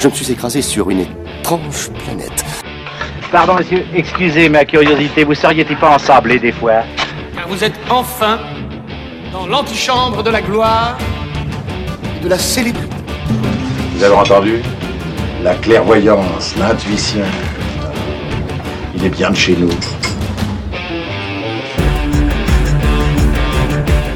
[0.00, 2.44] je me suis écrasé sur une étrange planète.
[3.30, 6.84] Pardon, monsieur, excusez ma curiosité, vous seriez-il pas ensablé des fois?
[7.34, 8.38] Car vous êtes enfin
[9.30, 10.96] dans l'antichambre de la gloire
[12.22, 12.88] De la célébrité.
[13.94, 14.62] Vous avez entendu
[15.42, 17.20] La clairvoyance, l'intuition.
[18.96, 19.70] Il est bien de chez nous.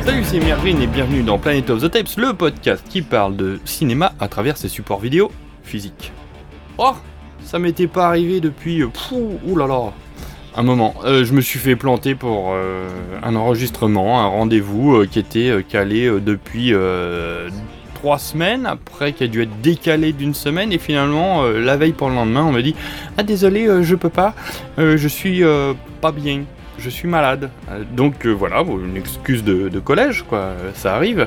[0.04, 3.60] Salut, c'est Mervyn et bienvenue dans Planet of the Tapes, le podcast qui parle de
[3.66, 5.30] cinéma à travers ses supports vidéo
[5.64, 6.12] physiques.
[6.78, 6.92] Oh,
[7.42, 8.82] ça m'était pas arrivé depuis.
[8.82, 9.12] euh, Pfff,
[9.46, 9.92] oulala,
[10.56, 10.94] un moment.
[11.04, 12.88] Euh, je me suis fait planter pour euh,
[13.24, 16.72] un enregistrement, un rendez-vous euh, qui était calé depuis
[17.94, 22.08] trois semaines, après qui a dû être décalé d'une semaine, et finalement, la veille pour
[22.08, 22.74] le lendemain, on me dit
[23.16, 24.34] Ah, désolé, je peux pas,
[24.78, 25.42] je suis
[26.00, 26.42] pas bien.
[26.76, 27.50] Je suis malade.
[27.96, 31.26] Donc voilà, une excuse de, de collège, quoi, ça arrive.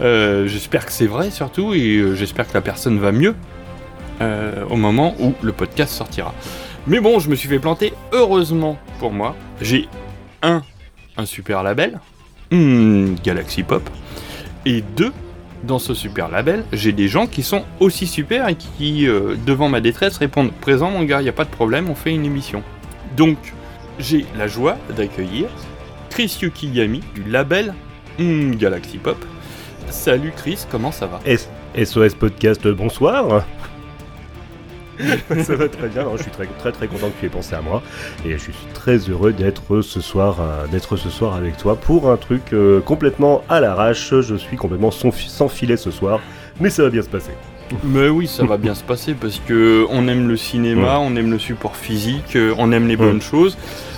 [0.00, 3.34] J'espère que c'est vrai surtout, et j'espère que la personne va mieux
[4.20, 6.34] euh, au moment où le podcast sortira.
[6.86, 9.34] Mais bon, je me suis fait planter, heureusement pour moi.
[9.60, 9.88] J'ai
[10.42, 10.62] un,
[11.16, 12.00] un super label,
[12.50, 13.88] hmm, Galaxy Pop,
[14.66, 15.12] et deux,
[15.64, 19.68] dans ce super label, j'ai des gens qui sont aussi super et qui, euh, devant
[19.68, 22.62] ma détresse, répondent Présent, mon gars, y a pas de problème, on fait une émission.
[23.16, 23.38] Donc,
[23.98, 25.48] j'ai la joie d'accueillir
[26.10, 27.74] Chris Yukiyami du label
[28.18, 29.24] hmm, Galaxy Pop.
[29.90, 31.20] Salut Chris, comment ça va?
[31.76, 33.44] SOS Podcast, bonsoir.
[35.42, 37.60] Ça va très bien, je suis très très très content que tu aies pensé à
[37.60, 37.82] moi
[38.24, 42.10] et je suis très heureux d'être ce soir euh, d'être ce soir avec toi pour
[42.10, 44.14] un truc euh, complètement à l'arrache.
[44.20, 46.20] Je suis complètement sans, fi- sans filet ce soir,
[46.60, 47.32] mais ça va bien se passer.
[47.82, 51.30] Mais oui, ça va bien se passer parce que on aime le cinéma, on aime
[51.30, 53.56] le support physique, euh, on aime les bonnes choses.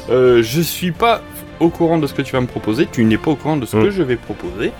[0.08, 1.20] Euh, je suis pas
[1.60, 3.66] au courant de ce que tu vas me proposer, tu n'es pas au courant de
[3.66, 3.90] ce que Mm.
[3.90, 4.72] je vais proposer.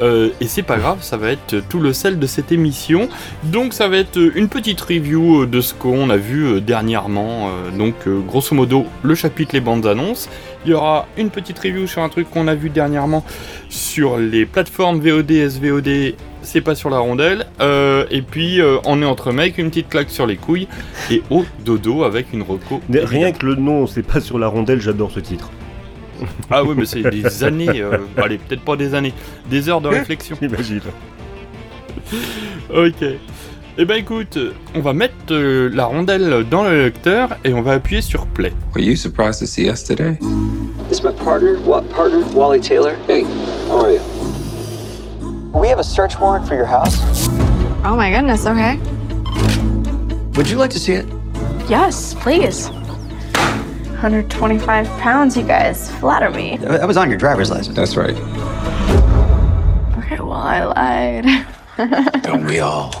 [0.00, 3.08] Euh, et c'est pas grave, ça va être tout le sel de cette émission.
[3.44, 7.48] Donc ça va être une petite review euh, de ce qu'on a vu euh, dernièrement.
[7.48, 10.28] Euh, donc euh, grosso modo, le chapitre les bandes annonces.
[10.64, 13.24] Il y aura une petite review sur un truc qu'on a vu dernièrement
[13.68, 17.46] sur les plateformes VOD, SVOD, c'est pas sur la rondelle.
[17.60, 20.68] Euh, et puis euh, on est entre mecs, une petite claque sur les couilles
[21.10, 22.80] et au dodo avec une reco.
[22.92, 25.50] Rien que le nom, c'est pas sur la rondelle, j'adore ce titre.
[26.50, 29.14] Ah oui, mais c'est des années, euh, allez, peut-être pas des années,
[29.48, 30.36] des heures de réflexion.
[30.42, 30.80] J'imagine.
[32.74, 33.04] Ok.
[33.78, 34.38] Eh ben écoute,
[34.74, 38.52] on va mettre euh, la rondelle dans le lecteur et on va appuyer sur play.
[38.74, 40.18] Were you surprised to see us today?
[40.88, 41.56] This is my partner.
[41.64, 42.22] What partner?
[42.34, 42.96] Wally Taylor.
[43.08, 43.24] Hey,
[43.68, 44.00] how are you?
[45.54, 47.00] We have a search warrant for your house.
[47.84, 48.78] Oh my goodness, okay.
[50.36, 51.06] Would you like to see it?
[51.68, 52.68] Yes, please.
[54.02, 55.88] 125 pounds, you guys.
[56.00, 56.56] Flatter me.
[56.56, 57.76] That was on your driver's license.
[57.76, 58.16] That's right.
[59.98, 61.46] Okay, well, I lied.
[62.24, 62.92] Don't we all?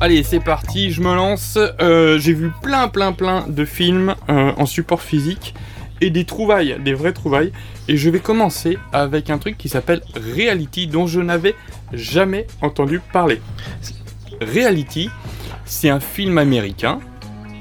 [0.00, 1.58] Allez, c'est parti, je me lance.
[1.80, 5.54] Euh, J'ai vu plein, plein, plein de films euh, en support physique
[6.00, 7.52] et des trouvailles, des vraies trouvailles.
[7.88, 11.54] Et je vais commencer avec un truc qui s'appelle Reality, dont je n'avais
[11.92, 13.40] jamais entendu parler.
[14.40, 15.10] Reality,
[15.64, 17.00] c'est un film américain.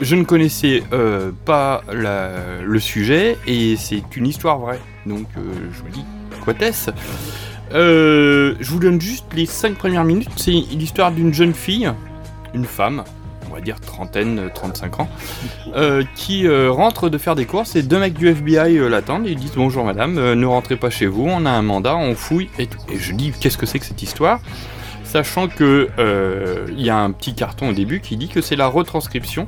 [0.02, 4.80] Je ne connaissais euh, pas le sujet et c'est une histoire vraie.
[5.06, 6.06] Donc euh, je me dis,
[6.44, 6.92] quoi est-ce?
[7.74, 10.30] Euh, Je vous donne juste les 5 premières minutes.
[10.38, 11.92] C'est l'histoire d'une jeune fille,
[12.54, 13.04] une femme,
[13.60, 15.10] va dire trentaine, euh, 35 ans,
[15.76, 19.28] euh, qui euh, rentre de faire des courses et deux mecs du FBI euh, l'attendent.
[19.28, 21.96] Et ils disent bonjour madame, euh, ne rentrez pas chez vous, on a un mandat,
[21.96, 22.70] on fouille et.
[22.92, 24.40] Et je dis qu'est-ce que c'est que cette histoire?
[25.04, 28.56] Sachant que euh, il y a un petit carton au début qui dit que c'est
[28.56, 29.48] la retranscription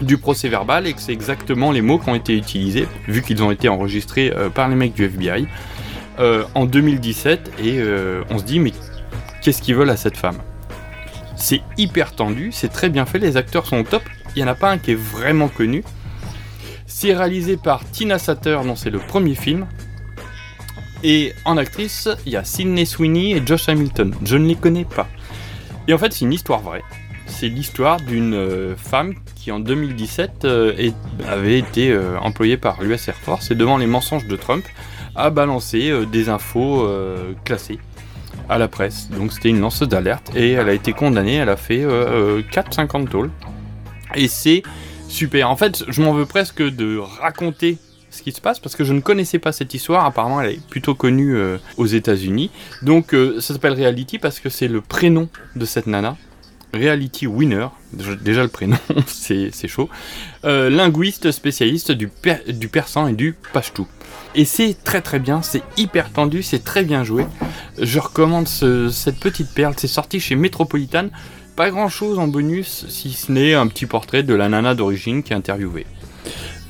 [0.00, 3.42] du procès verbal et que c'est exactement les mots qui ont été utilisés, vu qu'ils
[3.42, 5.46] ont été enregistrés euh, par les mecs du FBI
[6.18, 8.72] euh, en 2017 et euh, on se dit mais
[9.42, 10.38] qu'est-ce qu'ils veulent à cette femme?
[11.36, 14.02] C'est hyper tendu, c'est très bien fait, les acteurs sont au top,
[14.34, 15.84] il n'y en a pas un qui est vraiment connu.
[16.86, 19.66] C'est réalisé par Tina Satter, dont c'est le premier film.
[21.02, 24.14] Et en actrice, il y a Sydney Sweeney et Josh Hamilton.
[24.24, 25.08] Je ne les connais pas.
[25.86, 26.82] Et en fait, c'est une histoire vraie.
[27.26, 30.90] C'est l'histoire d'une euh, femme qui, en 2017, euh,
[31.28, 34.64] avait été euh, employée par l'US Air Force et devant les mensonges de Trump,
[35.16, 36.88] a balancé des infos
[37.44, 37.78] classées
[38.48, 39.08] à la presse.
[39.10, 42.42] Donc c'était une lanceuse d'alerte et elle a été condamnée, elle a fait euh, euh,
[42.52, 43.30] 4-50 tôles.
[44.14, 44.62] Et c'est
[45.08, 45.50] super.
[45.50, 47.78] En fait, je m'en veux presque de raconter
[48.14, 50.04] ce qui se passe parce que je ne connaissais pas cette histoire.
[50.04, 52.50] Apparemment, elle est plutôt connue euh, aux États-Unis.
[52.82, 56.16] Donc, euh, ça s'appelle Reality parce que c'est le prénom de cette nana.
[56.72, 59.88] reality winner, déjà, le prénom, c'est chaud,
[60.44, 62.10] euh, linguiste spécialiste du,
[62.48, 63.86] du persan et du pashtou.
[64.34, 67.24] Et c'est très très bien, c'est hyper tendu, c'est très bien joué.
[67.80, 71.06] Je recommande ce- cette petite perle, c'est sorti chez Metropolitan.
[71.54, 75.22] Pas grand chose en bonus, si ce n'est un petit portrait de la nana d'origine
[75.22, 75.86] qui est interviewée.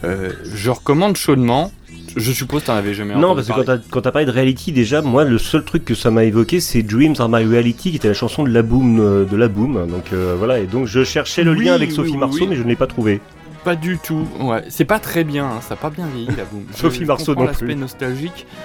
[0.05, 1.72] Euh, je recommande chaudement.
[2.16, 3.64] Je suppose que t'en avais jamais Non, parce que parler.
[3.67, 6.25] quand t'as- quand t'as parlé de reality, déjà, moi, le seul truc que ça m'a
[6.25, 9.37] évoqué, c'est Dreams Are My Reality, qui était la chanson de la Boom, euh, de
[9.37, 9.87] la Boom.
[9.88, 12.46] Donc euh, voilà, et donc je cherchais le Oui, lien avec Sophie oui, Marceau, oui.
[12.50, 13.20] mais je ne l'ai pas trouvé.
[13.64, 14.62] Pas du tout, ouais.
[14.69, 16.64] C'est pas très bien, hein, ça a pas bien vieilli la boum.
[16.72, 17.46] Je- Sophie Marceau non plus.
[17.46, 18.46] l'aspect nostalgique.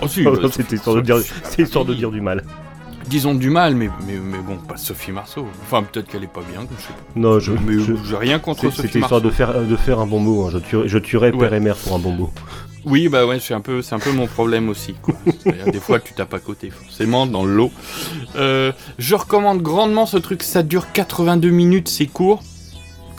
[0.00, 2.42] Oh, si, bah, non, C'était histoire de dire, c'est histoire de dire du mal.
[3.06, 5.46] Disons du mal, mais, mais, mais bon, pas Sophie Marceau.
[5.62, 7.20] Enfin, peut-être qu'elle est pas bien, je sais pas.
[7.20, 9.28] Non, je, Mais je- j'ai rien contre Sophie c'était histoire Marceau.
[9.28, 10.46] de faire, de faire un bon mot.
[10.46, 10.50] hein.
[10.52, 11.38] Je tuerais, je tuerais Ouais.
[11.38, 12.30] père et mère pour un bon mot.
[12.86, 14.94] Oui, bah ouais, c'est un peu, c'est un peu mon problème aussi.
[15.02, 15.14] quoi.
[15.66, 17.72] Des fois, tu tapes à côté, forcément, dans le lot.
[18.36, 20.42] Euh, je recommande grandement ce truc.
[20.42, 22.42] Ça dure 82 minutes, c'est court.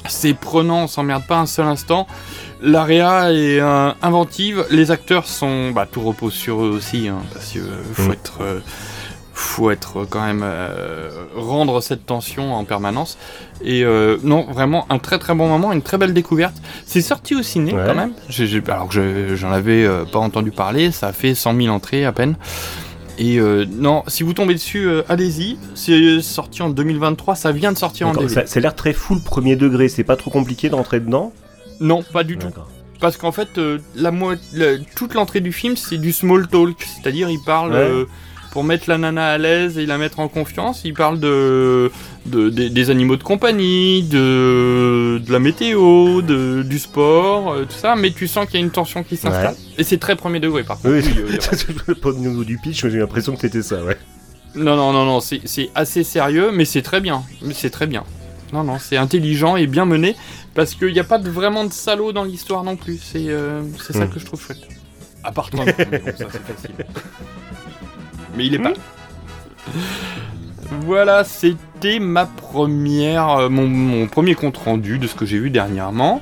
[0.07, 2.07] C'est prenant, on s'emmerde pas un seul instant.
[2.62, 4.66] L'area est euh, inventive.
[4.72, 8.12] Les acteurs sont, bah, tout repose sur eux aussi, hein, parce que euh, faut Mm.
[8.13, 8.60] être, euh,
[9.34, 13.18] faut être quand même euh, rendre cette tension en permanence.
[13.63, 16.56] Et euh, non, vraiment un très très bon moment, une très belle découverte.
[16.86, 17.84] C'est sorti au ciné Ouais.
[17.86, 18.13] quand même.
[18.68, 22.12] Alors que je- j'en avais pas entendu parler, ça a fait 100 000 entrées à
[22.12, 22.36] peine.
[23.19, 25.57] Et euh, non, si vous tombez dessus, euh, allez-y.
[25.75, 28.33] C'est sorti en 2023, ça vient de sortir en DVD.
[28.33, 29.89] Ça, ça a l'air très full premier degré.
[29.89, 31.33] C'est pas trop compliqué d'entrer dedans.
[31.81, 32.48] Non, pas du tout.
[33.01, 34.12] Parce qu'en fait, euh, la
[34.95, 36.77] toute l'entrée du film, c'est du small talk.
[36.81, 38.06] C'est-à-dire, il parle Ouais.
[38.51, 40.81] Pour mettre la nana à l'aise et la mettre en confiance.
[40.86, 41.92] Il parle de,
[42.25, 47.78] de- des, des animaux de compagnie, de, de la météo, de, du sport, euh, tout
[47.78, 47.96] ça.
[47.96, 49.56] Mais tu sens qu'il y a une tension qui s'installe.
[49.78, 50.96] Et c'est très premier degré, par contre.
[50.96, 51.04] Oui,
[51.88, 53.98] Oui, pas- au niveau du pitch, mais j'ai l'impression que c'était ça, ouais.
[54.56, 57.24] Non, non, non, non, c'est assez sérieux, mais c'est très bien.
[57.54, 58.04] C'est très bien.
[58.52, 60.16] Non, non, c'est intelligent et bien mené,
[60.56, 62.98] parce qu'il n'y a pas de, vraiment de salaud dans l'histoire non plus.
[62.98, 63.62] C'est euh,
[63.92, 64.10] ça Hmm.
[64.10, 64.57] que je trouve chouette.
[65.24, 66.72] À part bon, ça c'est facile.
[68.36, 68.74] Mais il est pas.
[70.86, 75.50] Voilà, c'était ma première, euh, mon, mon premier compte rendu de ce que j'ai vu
[75.50, 76.22] dernièrement.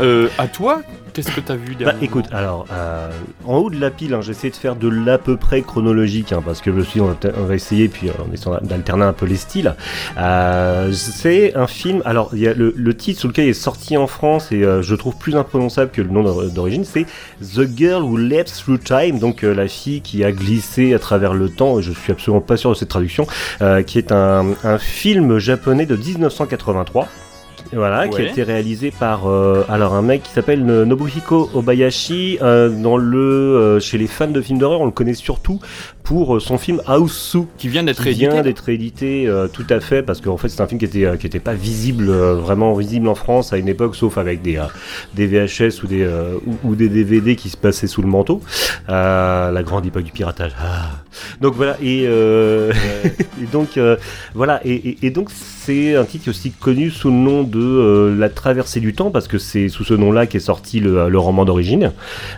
[0.00, 0.82] Euh, à toi,
[1.14, 3.08] qu'est-ce que t'as vu Bah écoute, alors, euh,
[3.46, 6.42] en haut de la pile, hein, j'essaie de faire de l'à peu près chronologique, hein,
[6.44, 8.50] parce que je me suis dit, on va, on va essayer, puis euh, on essaie
[8.62, 9.74] d'alterner un peu les styles.
[10.18, 13.54] Euh, c'est un film, alors, il y a le, le titre sur lequel il est
[13.54, 17.06] sorti en France, et euh, je trouve plus imprononçable que le nom d'or- d'origine, c'est
[17.40, 21.48] The Girl Who Leapt Through Time, donc la fille qui a glissé à travers le
[21.48, 23.26] temps, et je suis absolument pas sûr de cette traduction,
[23.86, 27.08] qui est un, un film japonais de 1983.
[27.74, 32.38] Voilà, qui a été réalisé par euh, alors un mec qui s'appelle Nobuhiko Obayashi.
[32.42, 35.58] euh, dans le euh, chez les fans de films d'horreur, on le connaît surtout
[36.02, 38.28] pour euh, son film House Qui vient d'être qui édité.
[38.28, 41.04] vient d'être édité euh, tout à fait parce qu'en fait c'est un film qui était
[41.06, 44.42] euh, qui était pas visible euh, vraiment visible en France à une époque sauf avec
[44.42, 44.64] des euh,
[45.14, 48.40] des VHS ou des euh, ou, ou des DVD qui se passaient sous le manteau
[48.90, 50.90] Euh, la grande époque du piratage Ah.
[51.40, 52.70] donc voilà et, euh,
[53.42, 53.96] et donc euh,
[54.34, 58.16] voilà et, et- et donc c'est un titre aussi connu sous le nom de euh,
[58.16, 61.44] La Traversée du Temps parce que c'est sous ce nom-là qu'est sorti le, le roman
[61.44, 61.92] d'origine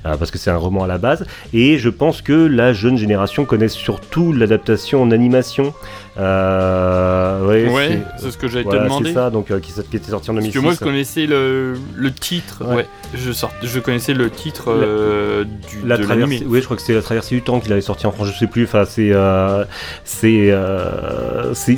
[0.05, 2.97] euh, parce que c'est un roman à la base et je pense que la jeune
[2.97, 5.75] génération connaît surtout l'adaptation en animation.
[6.19, 9.09] Euh, ouais, Ouais, c'est ce que j'allais voilà, te demander.
[9.11, 10.53] C'est ça, donc euh, qui, qui était sorti en Parce 2006.
[10.59, 12.77] que moi je connaissais le, le titre, Ouais.
[12.77, 12.87] ouais.
[13.15, 16.83] Je, sort, je connaissais le titre euh, du, la de traversée, oui, je crois que
[16.83, 18.65] c'était la traversée du temps qu'il avait sorti en France, je sais plus.
[18.65, 19.65] Enfin, c'est, euh,
[20.05, 21.77] c'est, euh, c'est,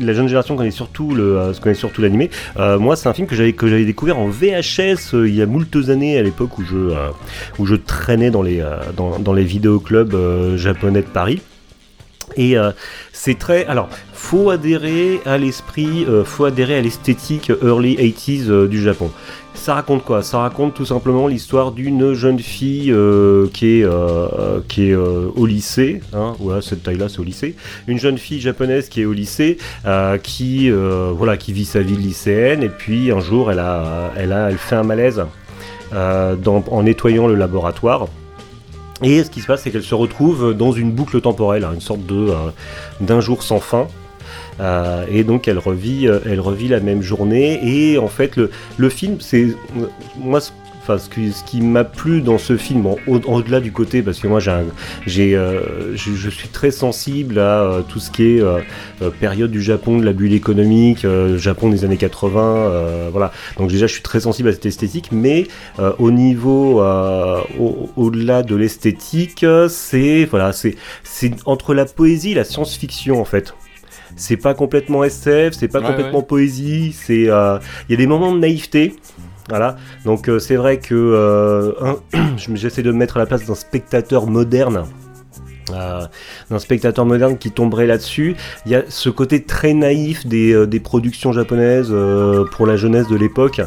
[0.00, 2.30] la jeune génération connaît surtout le, euh, connaît surtout l'animé.
[2.56, 5.76] Moi, c'est un film que j'avais que j'avais découvert en VHS il y a moultes
[5.88, 6.94] années à l'époque où je,
[7.58, 8.62] où je traînais dans les,
[8.96, 10.14] dans, dans les vidéoclubs
[10.56, 11.40] japonais de Paris.
[12.36, 12.72] Et euh,
[13.12, 13.66] c'est très.
[13.66, 19.10] Alors, faut adhérer à l'esprit, euh, faut adhérer à l'esthétique early 80s euh, du Japon.
[19.54, 20.22] Ça raconte quoi?
[20.22, 22.94] Ça raconte tout simplement l'histoire d'une jeune fille
[23.52, 23.88] qui est,
[24.68, 26.00] qui est au lycée.
[26.14, 27.56] Hein, voilà, cette taille-là, c'est au lycée.
[27.86, 29.58] Une jeune fille japonaise qui est au lycée,
[30.22, 32.62] qui, voilà, qui vit sa vie lycéenne.
[32.62, 35.26] Et puis un jour, elle, a, elle, a, elle fait un malaise
[35.92, 38.06] en nettoyant le laboratoire.
[39.02, 41.80] Et ce qui se passe, c'est qu'elle se retrouve dans une boucle temporelle, hein, une
[41.80, 42.34] sorte de euh,
[43.00, 43.86] d'un jour sans fin.
[44.60, 47.60] Euh, et donc elle revit, euh, elle revit la même journée.
[47.62, 49.48] Et en fait, le, le film, c'est
[50.18, 50.50] moi, ce-
[50.90, 54.18] enfin, ce, qui- ce qui m'a plu dans ce film, au- au-delà du côté, parce
[54.18, 54.40] que moi,
[55.06, 58.60] j'ai, euh, je, suis très sensible à euh, tout ce qui est euh,
[59.20, 61.06] période du Japon, de la bulle économique,
[61.36, 63.32] Japon des années 80, euh, voilà.
[63.58, 65.46] Donc déjà, je suis très sensible à cette esthétique, mais
[65.98, 70.76] au niveau, au- au-delà de l'esthétique, c'est voilà, c'est
[71.46, 73.54] entre la poésie et la science-fiction en fait.
[74.16, 76.24] c'est pas complètement SF, c'est pas Ouais, complètement ouais.
[76.26, 78.94] poésie, c'est euh, il y a des moments de naïveté.
[79.50, 81.72] Voilà, donc euh, c'est vrai que euh,
[82.54, 84.84] j'essaie de me mettre à la place d'un spectateur moderne,
[85.72, 86.06] euh,
[86.50, 88.36] d'un spectateur moderne qui tomberait là-dessus.
[88.64, 91.92] Il y a ce côté très naïf des, productions japonaises
[92.52, 93.60] pour la jeunesse de l'époque.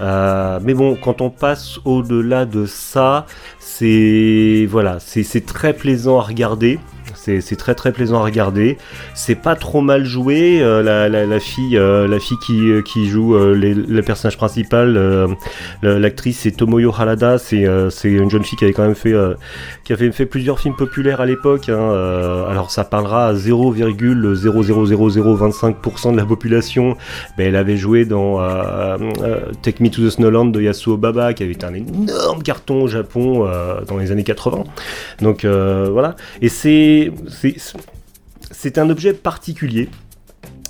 [0.00, 3.26] Mais bon, quand on passe au-delà de ça,
[3.58, 6.80] c'est voilà, c'est très plaisant à regarder.
[7.40, 8.76] C'est très très plaisant à regarder.
[9.14, 10.60] C'est pas trop mal joué.
[10.62, 15.28] euh, la, fille, euh, la fille qui, euh, qui joue le personnage principal,
[15.82, 17.38] l'actrice c'est Tomoyo Harada.
[17.38, 17.62] C'est
[18.04, 19.14] une jeune fille qui avait quand même fait
[19.84, 21.68] qui avait fait plusieurs films populaires à l'époque.
[21.68, 26.96] hein, alors ça parlera à 0,00025% de la population.
[27.38, 28.38] Mais elle avait joué dans
[29.62, 32.88] Take Me to the Snowland de Yasuo Baba, qui avait été un énorme carton au
[32.88, 33.48] Japon
[33.86, 34.64] dans les années 80.
[35.20, 36.16] Donc voilà.
[36.42, 37.12] Et c'est
[38.50, 39.88] c'est un objet particulier.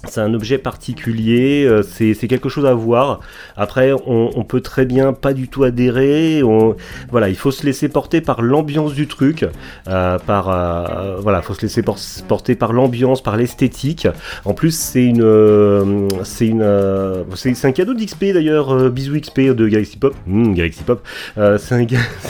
[0.08, 3.20] C'est un objet particulier, euh, c'est quelque chose à voir.
[3.56, 6.42] Après, on, on peut très bien pas du tout adhérer.
[6.42, 6.76] On,
[7.10, 9.44] voilà, il faut se laisser porter par l'ambiance du truc,
[9.88, 11.98] euh, par euh, voilà, faut se laisser por-
[12.28, 14.06] porter par l'ambiance, par l'esthétique.
[14.44, 18.90] En plus, c'est une, euh, c'est une, euh, c'est un cadeau d'XP d'ailleurs.
[18.90, 20.14] bisous XP de Galaxy Pop.
[20.26, 21.02] Hmm, Galaxy Pop.
[21.36, 21.86] C'est un,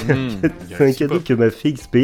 [0.07, 0.49] Mmh,
[0.81, 1.97] un cadeau que m'a fait XP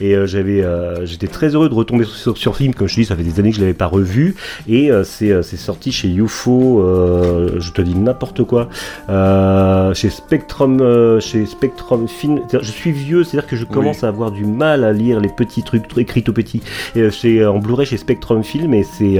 [0.00, 0.64] et j'avais,
[1.04, 2.74] j'étais très heureux de retomber sur, sur film.
[2.74, 4.34] Comme je dis, ça fait des années que je l'avais pas revu
[4.68, 6.80] et c'est, euh, c'est sorti chez UFO.
[6.80, 8.68] euh, je te dis n'importe quoi.
[9.08, 12.40] euh, chez Spectrum, chez Spectrum Film.
[12.52, 15.62] Je suis vieux, c'est-à-dire que je commence à avoir du mal à lire les petits
[15.62, 16.62] trucs écrits tout petits.
[16.96, 19.18] Et, chez, en Blu-ray chez Spectrum Film et c'est,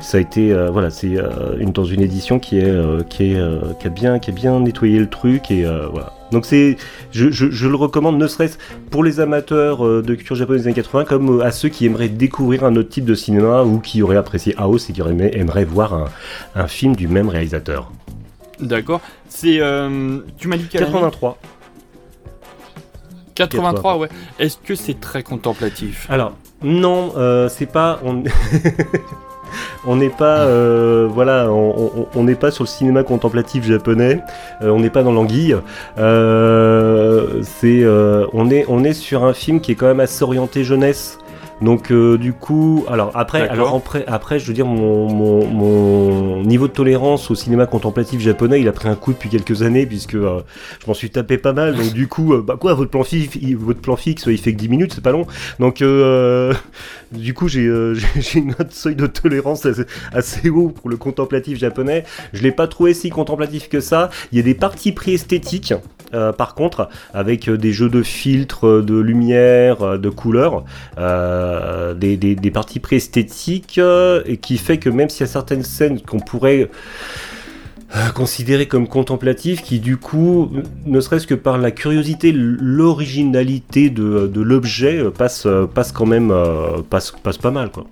[0.00, 1.16] ça a été, voilà, c'est
[1.58, 4.98] une, dans une édition qui est, qui est, qui a bien, qui a bien nettoyé
[4.98, 6.12] le truc et voilà.
[6.32, 6.76] Donc c'est,
[7.12, 8.56] je, je- je le recommande, ne serait-ce
[8.90, 11.86] pour les amateurs euh, de culture japonaise des années 80, comme euh, à ceux qui
[11.86, 15.64] aimeraient découvrir un autre type de cinéma ou qui auraient apprécié House et qui aimeraient
[15.64, 16.04] voir un,
[16.54, 17.90] un film du même réalisateur.
[18.60, 19.00] D'accord.
[19.28, 19.58] C'est.
[19.60, 20.92] euh, tu m'as dit quelle année?
[20.92, 21.38] 83.
[23.34, 24.08] 83, ouais.
[24.38, 26.06] Est-ce que c'est très contemplatif?
[26.10, 26.32] Alors,
[26.62, 28.00] non, euh, c'est pas.
[28.04, 28.22] On...
[29.86, 34.22] on n'est pas, euh, voilà, on n'est pas sur le cinéma contemplatif japonais.
[34.62, 35.56] euh, on n'est pas dans l'anguille.
[35.98, 37.84] Euh, c'est,
[38.32, 41.19] on est, on est sur un film qui est quand même assez orienté jeunesse.
[41.62, 46.42] Donc euh, du coup, alors après, alors après, après, je veux dire, mon, mon, mon
[46.42, 49.84] niveau de tolérance au cinéma contemplatif japonais, il a pris un coup depuis quelques années
[49.84, 50.40] puisque euh,
[50.80, 51.74] je m'en suis tapé pas mal.
[51.74, 54.52] Donc du coup, euh, bah quoi, votre plan fixe, il- votre plan fixe, il fait
[54.54, 55.26] que 10 minutes, c'est pas long.
[55.58, 56.54] Donc euh,
[57.12, 57.94] du coup, j'ai euh,
[58.34, 59.82] une autre seuil de tolérance assez,
[60.14, 62.04] assez haut pour le contemplatif japonais.
[62.32, 64.08] Je l'ai pas trouvé si contemplatif que ça.
[64.32, 65.74] Il y a des parties pris esthétiques.
[66.14, 70.64] Euh, par contre, avec euh, des jeux de filtres, euh, de lumière, de couleurs,
[70.96, 76.00] des, parties pris esthétiques, euh, et qui fait que même s'il y a certaines scènes
[76.00, 76.68] qu'on pourrait
[78.14, 80.50] considérer comme contemplatives, qui du coup,
[80.86, 86.32] ne serait-ce que par la curiosité, l'originalité de, l'objet, passe, passe quand même,
[86.88, 87.12] passe,
[87.42, 87.86] pas mal quoi.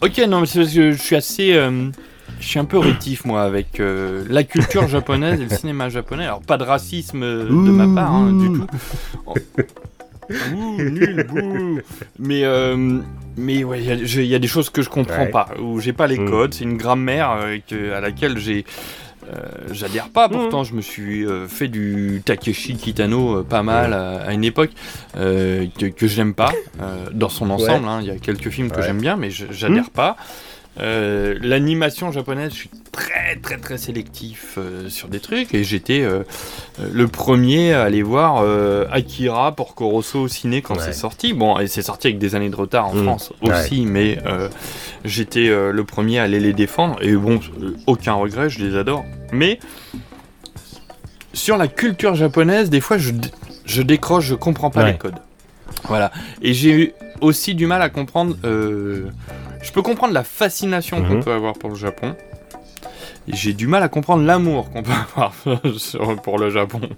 [0.00, 1.54] Ok, non, mais c'est parce que je suis assez.
[2.40, 6.24] Je suis un peu rétif, moi, avec euh, la culture japonaise et le cinéma japonais.
[6.24, 8.66] Alors, pas de racisme euh, de ma part, hein, du tout.
[9.26, 9.34] Oh.
[10.54, 11.80] Ouh, nul, bouh.
[12.18, 12.98] Mais, euh,
[13.36, 15.30] mais ouais, il y a- je- il y, a des choses que je comprends Ouais.
[15.30, 16.30] pas, où j'ai pas les Mm.
[16.30, 16.54] codes.
[16.54, 17.36] C'est une grammaire
[17.68, 18.64] que- à laquelle j'ai.
[19.70, 24.44] J'adhère pas, pourtant je me suis fait du Takeshi Kitano pas mal à, à une
[24.44, 24.70] époque
[25.14, 26.52] que, j'aime pas
[27.14, 27.88] dans son ensemble.
[27.88, 28.00] hein.
[28.02, 28.82] Il y a quelques films que Ouais.
[28.86, 30.16] j'aime bien, mais j'adhère pas.
[30.80, 36.00] Euh, L'animation japonaise, je suis très très très sélectif euh, sur des trucs et j'étais
[36.00, 36.22] euh,
[36.90, 38.42] le premier à aller voir
[38.90, 40.80] Akira pour Rosso au ciné quand Ouais.
[40.82, 41.34] c'est sorti.
[41.34, 43.02] Bon, et c'est sorti avec des années de retard en Mm.
[43.04, 44.18] France aussi, mais
[45.04, 47.38] j'étais le premier à aller les défendre et bon,
[47.86, 49.04] aucun regret, je les adore.
[49.32, 49.58] Mais
[51.34, 53.12] sur la culture japonaise, des fois, je,
[53.64, 54.92] je décroche, je comprends pas Ouais.
[54.92, 55.18] les codes.
[55.84, 56.12] Voilà.
[56.42, 58.36] Et j'ai eu aussi du mal à comprendre.
[58.44, 59.06] euh,
[59.62, 61.24] je peux comprendre la fascination qu'on Mhm.
[61.24, 62.14] peut avoir pour le Japon.
[63.28, 65.32] J'ai du mal à comprendre l'amour qu'on peut avoir
[66.24, 66.80] pour le Japon.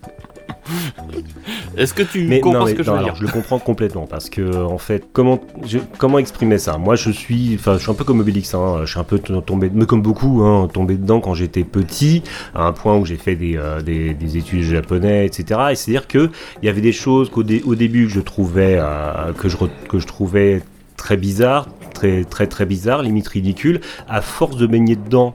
[1.77, 3.59] Est-ce que tu Mais comprends non, ce que je veux alors, dire je le comprends
[3.59, 6.79] complètement parce que en fait, comment je- comment exprimer ça?
[6.79, 8.55] Moi, je suis, enfin, je suis un peu comme Obélix.
[8.55, 12.23] Hein, je suis un peu tombé, mais comme beaucoup, hein, tombé dedans quand j'étais petit,
[12.55, 15.61] à un point où j'ai fait des, euh, des, des études japonais, etc.
[15.73, 16.31] Et c'est à dire que
[16.63, 19.57] il y avait des choses qu'au dé- au début que je trouvais euh, que je
[19.89, 20.63] que je trouvais
[21.05, 23.83] très bizarre, très très très bizarre, limite ridicule.
[24.09, 25.35] À force de baigner dedans,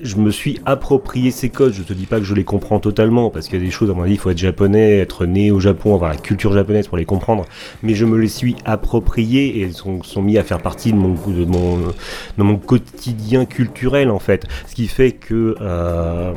[0.00, 1.72] je me suis approprié ces codes.
[1.72, 3.90] Je te dis pas que je les comprends totalement, parce qu'il y a des choses,
[3.90, 6.86] à mon avis, il faut être japonais, être né au Japon, avoir la culture japonaise
[6.86, 7.46] pour les comprendre.
[7.82, 12.56] Mais je me les suis appropriés et sont, sont mis à faire partie de mon,
[12.56, 14.46] quotidien culturel en fait.
[14.68, 16.32] Ce qui fait que, euh,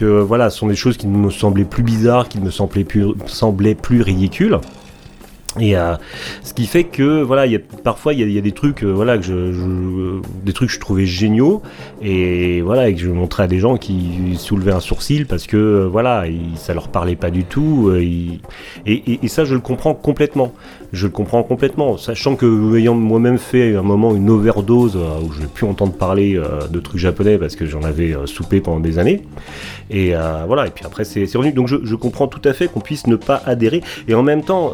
[0.00, 4.60] voilà, ce sont des choses qui me semblaient plus bizarres, qui me semblaient plus ridicules.
[5.60, 5.96] Et euh,
[6.42, 8.90] ce qui fait que voilà, il y a, parfois il y a, des trucs, euh,
[8.90, 11.62] voilà, que je, des trucs que je trouvais géniaux
[12.00, 15.56] et voilà et que je montrais à des gens qui soulevaient un sourcil parce que
[15.56, 16.24] euh, voilà,
[16.56, 17.90] ça leur parlait pas du tout.
[17.90, 18.02] euh,
[18.86, 20.52] et, ça, je le comprends complètement.
[20.92, 25.40] Je le comprends complètement, sachant que ayant moi-même fait un moment une overdose où je
[25.40, 26.38] n'ai plus entendre parler
[26.70, 29.22] de trucs japonais parce que j'en avais soupé pendant des années.
[29.90, 30.12] Et
[30.46, 31.52] voilà, et puis après c'est revenu.
[31.52, 33.80] Donc je comprends tout à fait qu'on puisse ne pas adhérer.
[34.06, 34.72] Et en même temps,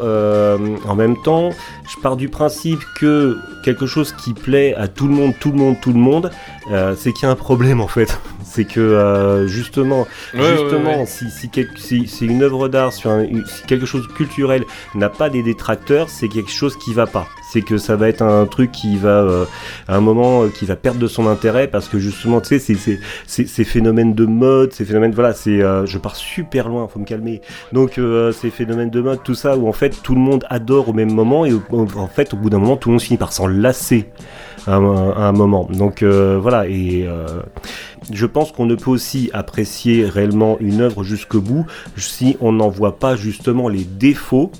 [0.87, 1.49] en même temps,
[1.87, 5.57] je pars du principe que quelque chose qui plaît à tout le monde, tout le
[5.57, 6.31] monde, tout le monde,
[6.71, 8.19] euh, c'est qu'il y a un problème en fait.
[8.51, 11.05] C'est que euh, justement, Ouais, justement, ouais.
[11.05, 14.11] si, si, quel- si- si une œuvre d'art, sur un- une- si quelque chose de
[14.11, 14.63] culturel
[14.95, 17.27] n'a pas des détracteurs, c'est quelque chose qui va pas.
[17.51, 19.45] C'est que ça va être un truc qui va, euh,
[19.87, 22.75] à un moment, euh, qui va perdre de son intérêt parce que justement, tu sais,
[23.27, 26.99] c'est- ces phénomènes de mode, ces phénomènes, voilà, c'est, euh, je pars super loin, faut
[26.99, 27.41] me calmer.
[27.71, 30.89] Donc, euh, ces phénomènes de mode, tout ça, où en fait tout le monde adore
[30.89, 33.31] au même moment et en fait, au bout d'un moment, tout le monde finit par
[33.31, 34.09] s'en lasser
[34.69, 35.67] à un, moment.
[35.71, 37.41] Donc euh, voilà, et euh,
[38.11, 41.65] je pense qu'on ne peut aussi apprécier réellement une œuvre jusqu'au bout
[41.97, 44.51] si on n'en voit pas justement les défauts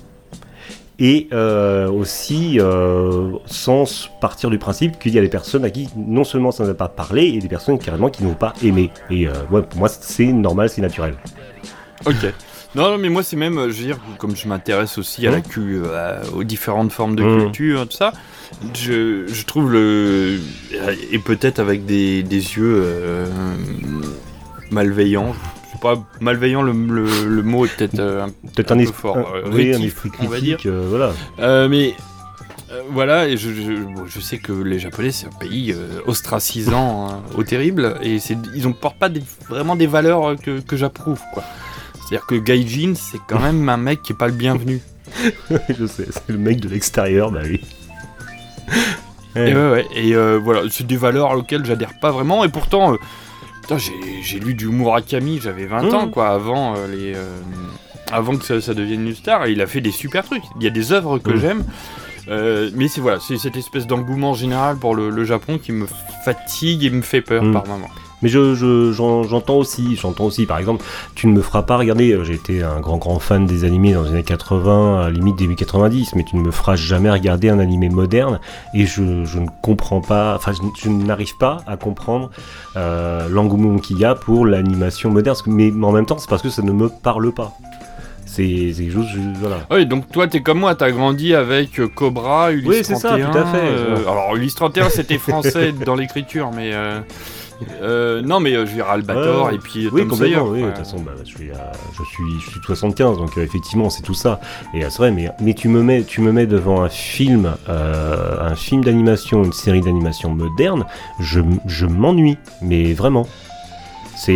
[0.98, 2.58] et euh, aussi
[3.46, 6.74] sans partir du principe qu'il y a des personnes à qui non seulement ça n'a
[6.74, 8.90] pas parlé et des personnes carrément qui n'ont pas aimé.
[9.10, 11.14] Et pour moi c'est normal, c'est naturel.
[12.04, 12.32] Ok.
[12.74, 15.30] Non, non, mais moi c'est même, euh, je veux dire, comme je m'intéresse aussi à
[15.32, 17.40] la cu, euh, aux différentes formes de Mmh.
[17.42, 18.12] culture, tout ça,
[18.74, 20.38] je, je trouve le.
[21.10, 23.26] Et peut-être avec des, des yeux euh,
[24.70, 25.34] malveillants.
[25.66, 28.84] Je sais pas, malveillant, le, le, le mot est peut-être euh, un, Peut-être un un,
[28.84, 29.16] peu fort.
[29.18, 30.56] un- euh, oui, un esprit on va dire.
[30.56, 31.12] critique, euh, voilà.
[31.40, 31.94] Euh, mais
[32.72, 36.00] euh, voilà, et je, je, bon, je sais que les Japonais c'est un pays euh,
[36.06, 38.18] ostracisant hein, au terrible, et
[38.54, 41.42] ils ne portent pas des- vraiment des valeurs euh, que, que j'approuve, quoi.
[42.10, 44.80] C'est-à-dire que Gaijin c'est quand même un mec qui est pas le bienvenu.
[45.78, 47.60] je sais, c'est le mec de l'extérieur, bah oui.
[49.36, 52.94] Et ouais, ouais, et euh, voilà, c'est des valeurs auxquelles j'adhère pas vraiment, et pourtant,
[52.94, 52.96] euh,
[53.62, 55.94] putain, j'ai, lu du Murakami, j'avais 20 Mmh.
[55.94, 57.14] ans, quoi, avant euh, les.
[57.14, 57.38] euh,
[58.12, 60.42] avant que ça, ça devienne une star, et il a fait des super trucs.
[60.58, 61.36] Il y a des œuvres que Mmh.
[61.40, 61.64] j'aime,
[62.28, 65.86] euh, mais c'est voilà, c'est cette espèce d'engouement général pour le, le Japon qui me
[66.24, 67.52] fatigue et me fait peur Mmh.
[67.52, 67.88] par moments.
[68.22, 71.76] Mais je, je- j'en- j'entends aussi, j'entends aussi, par exemple, tu ne me feras pas
[71.76, 75.10] regarder, euh, j'ai été un grand grand fan des animés dans les années 80, à
[75.10, 78.40] limite début 90, mais tu ne me feras jamais regarder un animé moderne,
[78.74, 82.30] et je, je ne comprends pas, enfin je, je n'arrive pas à comprendre
[82.76, 86.50] euh, l'engouement qu'il y a pour l'animation moderne, mais en même temps c'est parce que
[86.50, 87.52] ça ne me parle pas.
[88.26, 88.98] C'est c'est je-
[89.40, 89.56] voilà.
[89.72, 93.08] Oui, donc toi, t'es comme moi, t'as grandi avec euh, Cobra, Ulysse Oui, c'est ça,
[93.18, 93.30] 31.
[93.32, 93.58] tout à fait.
[93.60, 96.70] euh, alors, Ulysse 31, c'était français dans l'écriture, mais.
[96.72, 97.00] euh,
[97.82, 99.54] euh, non, mais euh, je veux dire Albator Ouais.
[99.54, 101.54] et puis euh, Oui, Tom complètement, oui, de toute façon, bah, je, suis, euh,
[101.98, 104.40] je, suis, je suis de 75, donc euh, effectivement, c'est tout ça.
[104.74, 108.36] Et c'est vrai, mais, mais tu, me mets, tu me mets devant un film, euh,
[108.40, 110.84] un film d'animation, une série d'animation moderne,
[111.20, 113.26] je, je m'ennuie, mais vraiment.
[114.16, 114.32] C'est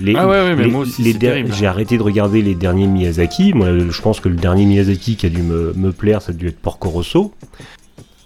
[0.00, 1.46] les, Ah ouais, ouais, mais les- moi aussi, les.
[1.52, 3.52] J'ai arrêté de regarder les derniers Miyazaki.
[3.52, 6.34] Moi, je pense que le dernier Miyazaki qui a dû me, me plaire, ça a
[6.34, 7.34] dû être Porco Rosso.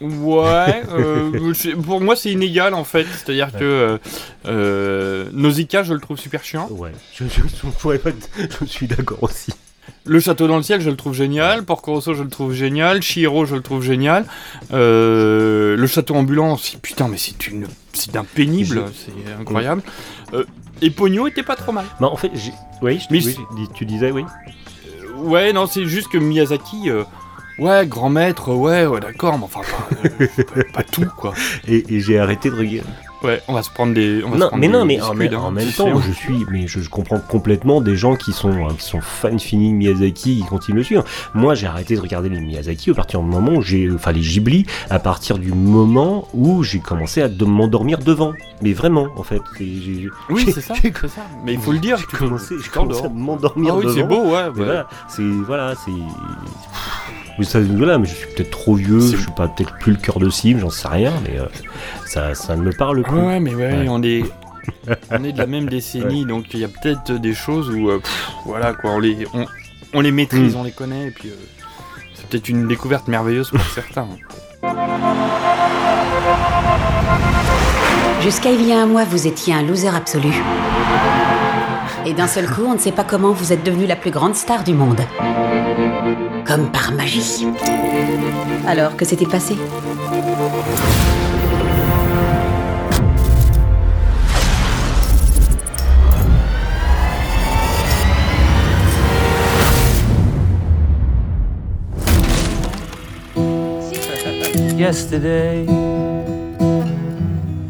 [0.00, 1.52] Ouais, euh,
[1.84, 3.98] pour moi c'est inégal en fait, c'est-à-dire que euh,
[4.46, 7.24] euh, Nausicaa je le trouve super chiant, Ouais, je,
[8.66, 9.52] suis d'accord aussi.
[10.06, 13.02] Le Château dans le ciel je le trouve génial, Porco Rosso je le trouve génial,
[13.02, 14.24] Chihiro je le trouve génial,
[14.72, 19.82] Euh, Le Château ambulant, putain mais c'est une, c'est d'un pénible, c'est incroyable,
[20.32, 20.44] Euh,
[20.80, 21.84] et Pogno était pas trop mal.
[22.00, 22.30] Bah, en fait,
[22.80, 23.36] oui, je- Mais oui,
[23.74, 24.24] tu disais oui.
[25.16, 26.88] Ouais non c'est juste que Miyazaki,
[27.60, 31.32] ouais grand maître, ouais ouais d'accord, mais enfin pas, euh, pas, tout quoi.
[31.68, 32.82] Et, et j'ai arrêté de regarder.
[33.22, 34.98] Ouais on va se prendre des, on va se Non, prendre mais des- non, mais
[35.02, 37.94] en, même- hein, en même c'est temps, je suis, mais je, je comprends complètement des
[37.94, 41.04] gens qui sont, hein, qui sont fans finis de Miyazaki, qui continuent de le suivre.
[41.34, 44.20] Moi, j'ai arrêté de regarder les Miyazaki à partir du moment où j'ai, enfin les
[44.22, 48.32] Ghibli, à partir du moment où j'ai commencé à de- m'endormir devant.
[48.62, 51.20] Mais vraiment, en fait, Oui, j'ai- c'est ça, ça.
[51.44, 53.94] Mais il faut le dire, j'ai commencé, tu j'ai commencé à m'endormir Ah oui, devant.
[53.96, 54.32] c'est beau, ouais.
[54.44, 54.48] Ouais.
[54.54, 55.90] voilà, c'est voilà, c'est.
[57.44, 60.18] Ça, voilà, mais je suis peut-être trop vieux, je suis pas peut-être plus le cœur
[60.18, 61.46] de cible, j'en sais rien, mais euh,
[62.06, 63.16] ça, ça ne me parle plus.
[63.18, 63.86] Ouais, mais ouais, Ouais.
[63.88, 64.24] on est.
[65.10, 67.98] On est de la même décennie, donc il y a peut-être des choses où, euh,
[67.98, 69.46] pff, voilà quoi, on les, on,
[69.94, 70.58] on les maîtrise, Mm.
[70.58, 71.32] on les connaît, et puis euh,
[72.14, 74.06] c'est peut-être une découverte merveilleuse pour certains.
[78.20, 80.32] Jusqu'à il y a un mois, vous étiez un loser absolu.
[82.06, 84.34] Et d'un seul coup, on ne sait pas comment vous êtes devenu la plus grande
[84.36, 85.00] star du monde.
[86.46, 87.46] Comme par magie.
[88.66, 89.56] Alors, que s'est-il passé?
[104.76, 105.66] Yesterday,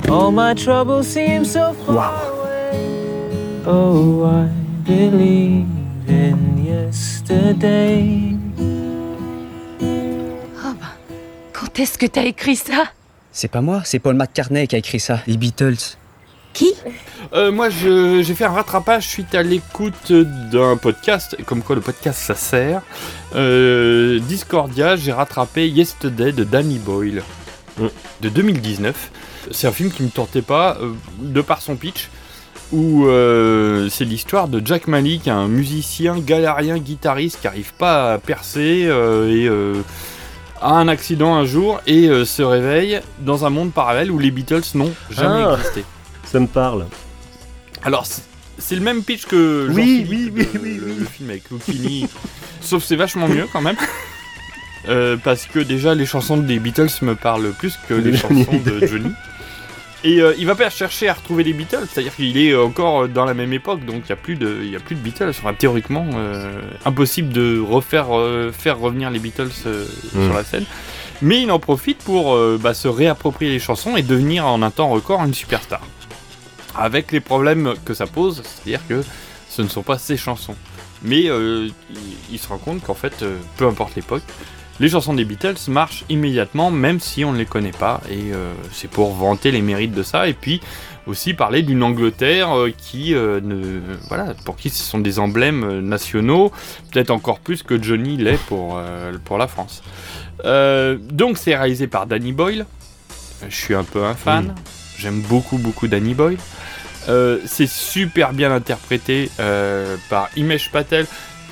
[0.09, 3.63] all my troubles seem so far away.
[3.67, 4.49] Oh, I
[4.85, 5.67] believe
[6.09, 8.30] in yesterday.
[11.73, 12.85] Quand est-ce que t'as écrit ça?
[13.31, 15.77] C'est pas moi, c'est Paul McCartney qui a écrit ça, les Beatles.
[16.53, 16.75] Qui?
[17.33, 20.11] Euh, moi, je- j'ai fait un rattrapage suite à l'écoute
[20.51, 22.83] d'un podcast, comme quoi le podcast ça sert.
[23.37, 27.23] Euh, Discordia, j'ai rattrapé Yesterday de Danny Boyle
[28.21, 29.13] de 2019.
[29.53, 32.09] C'est un film qui me tentait pas euh, de par son pitch.
[32.73, 38.19] Où euh, c'est l'histoire de Jack Malik, un musicien galérien guitariste qui arrive pas à
[38.19, 39.75] percer euh, et euh,
[40.61, 44.31] a un accident un jour et euh, se réveille dans un monde parallèle où les
[44.31, 45.57] Beatles n'ont jamais Ah.
[45.59, 45.85] existé.
[46.25, 46.87] Ça me parle.
[47.83, 52.07] Alors, c'est- le même pitch que Jean Oui, Philippe, le, le- le film avec Lucchini,
[52.61, 53.77] sauf c'est vachement mieux quand même.
[54.89, 58.87] Euh, parce que déjà les chansons des Beatles me parlent plus que les chansons de
[58.87, 59.13] Johnny.
[60.03, 63.27] Et euh, il va pas chercher à retrouver les Beatles, c'est-à-dire qu'il est encore dans
[63.27, 65.29] la même époque, donc il n'y a, plus de- y a plus de Beatles.
[65.31, 69.85] Enfin, théoriquement, euh, impossible de refaire euh, faire revenir les Beatles euh,
[70.15, 70.25] Mm.
[70.27, 70.65] sur la scène.
[71.21, 74.89] Mais il en profite pour bah, se réapproprier les chansons et devenir en un temps
[74.89, 75.83] record une superstar.
[76.75, 79.03] Avec les problèmes que ça pose, c'est-à-dire que
[79.51, 80.55] ce ne sont pas ses chansons.
[81.03, 81.75] Mais il,
[82.33, 83.23] il se rend compte qu'en fait,
[83.59, 84.23] peu importe l'époque,
[84.81, 88.01] les chansons des Beatles marchent immédiatement, même si on ne les connaît pas.
[88.11, 90.27] Et euh, c'est pour vanter les mérites de ça.
[90.27, 90.61] Et puis
[91.07, 95.81] aussi parler d'une Angleterre euh, qui, euh, ne, voilà, pour qui ce sont des emblèmes
[95.81, 96.53] nationaux,
[96.91, 99.83] peut-être encore plus que Johnny l'est pour, euh, pour la France.
[100.43, 102.65] Donc c'est réalisé par Danny Boyle.
[103.47, 104.55] Je suis un peu un fan.
[104.97, 106.39] J'aime beaucoup beaucoup Danny Boyle.
[107.45, 109.31] C'est super bien interprété
[110.09, 111.07] par Imesh Patel.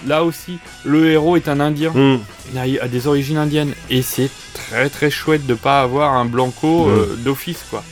[0.07, 1.91] Là aussi, le héros est un Indien.
[1.91, 2.21] Mm.
[2.53, 3.75] Il a, des origines indiennes.
[3.91, 6.91] Et c'est très très chouette de pas avoir un blanco Mm.
[6.91, 7.83] euh, d'office, quoi.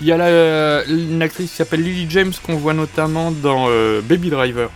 [0.00, 4.00] Il y a la- une actrice qui s'appelle Lily James qu'on voit notamment dans euh,
[4.02, 4.68] Baby Driver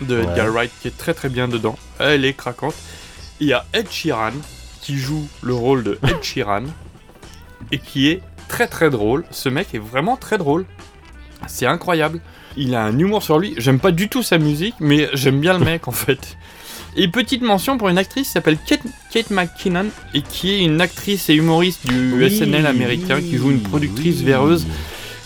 [0.00, 0.24] de Ouais.
[0.24, 1.78] Edgar Wright qui est très très bien dedans.
[2.00, 2.74] Elle est craquante.
[3.40, 4.32] Il y a Ed Sheeran
[4.82, 6.64] qui joue le rôle de Ed Sheeran
[7.70, 9.24] et qui est très très drôle.
[9.30, 10.66] Ce mec est vraiment très drôle.
[11.46, 12.20] C'est incroyable.
[12.56, 13.54] Il a un humour sur lui.
[13.58, 16.36] J'aime pas du tout sa musique, mais j'aime bien le mec en fait.
[16.96, 20.80] Et petite mention pour une actrice qui s'appelle Kate, Kate McKinnon et qui est une
[20.80, 24.24] actrice et humoriste du Oui, SNL américain qui joue une productrice oui.
[24.24, 24.66] véreuse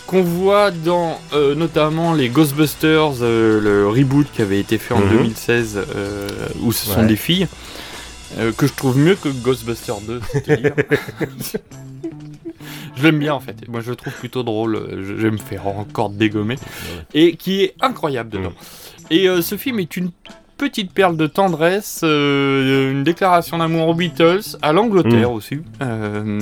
[0.07, 5.01] qu'on voit dans euh, notamment les Ghostbusters, euh, le reboot qui avait été fait en
[5.01, 5.09] Mhm.
[5.17, 6.27] 2016 euh,
[6.61, 7.47] où ce sont des filles.
[8.57, 10.73] que je trouve mieux que Ghostbusters 2, c'est te dire.
[12.99, 13.67] je l'aime bien en fait.
[13.67, 14.87] Moi je le trouve plutôt drôle.
[14.91, 16.57] Je, je vais me faire encore dégommer.
[17.13, 18.53] Et qui est incroyable dedans.
[19.09, 20.11] Et euh, ce film est une
[20.57, 25.33] petite perle de tendresse, euh, une déclaration d'amour aux Beatles, à l'Angleterre Mm.
[25.33, 26.41] aussi, euh,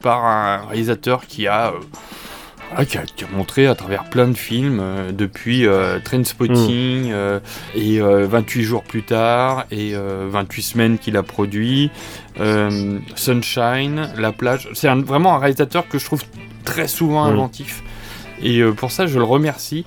[0.00, 1.72] par un réalisateur qui a,
[2.66, 5.98] euh, voilà, qui a, qui a montré à travers plein de films, euh, depuis euh,
[6.00, 7.40] Trainspotting, euh,
[7.74, 11.90] et euh, 28 jours plus tard, et euh, 28 semaines qu'il a produit,
[12.40, 14.68] euh, Sunshine, La plage.
[14.74, 16.22] C'est vraiment un réalisateur que je trouve
[16.64, 17.32] très souvent Mm.
[17.32, 17.82] inventif.
[18.42, 19.84] Et euh, pour ça, je le remercie.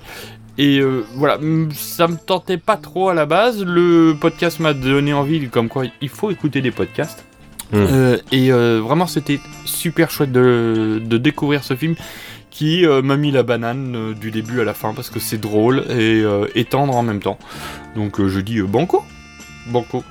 [0.58, 1.38] Et euh, voilà,
[1.72, 3.64] ça me tentait pas trop à la base.
[3.64, 7.24] Le podcast m'a donné envie, comme quoi il faut écouter des podcasts.
[7.72, 7.76] Mm.
[7.76, 11.94] Euh, et euh, vraiment, c'était super chouette de, de découvrir ce film
[12.60, 15.40] qui euh, m'a mis la banane euh, du début à la fin parce que c'est
[15.40, 17.38] drôle et, euh, et tendre en même temps.
[17.96, 19.02] Donc euh, je dis euh, banco,
[19.68, 20.04] banco.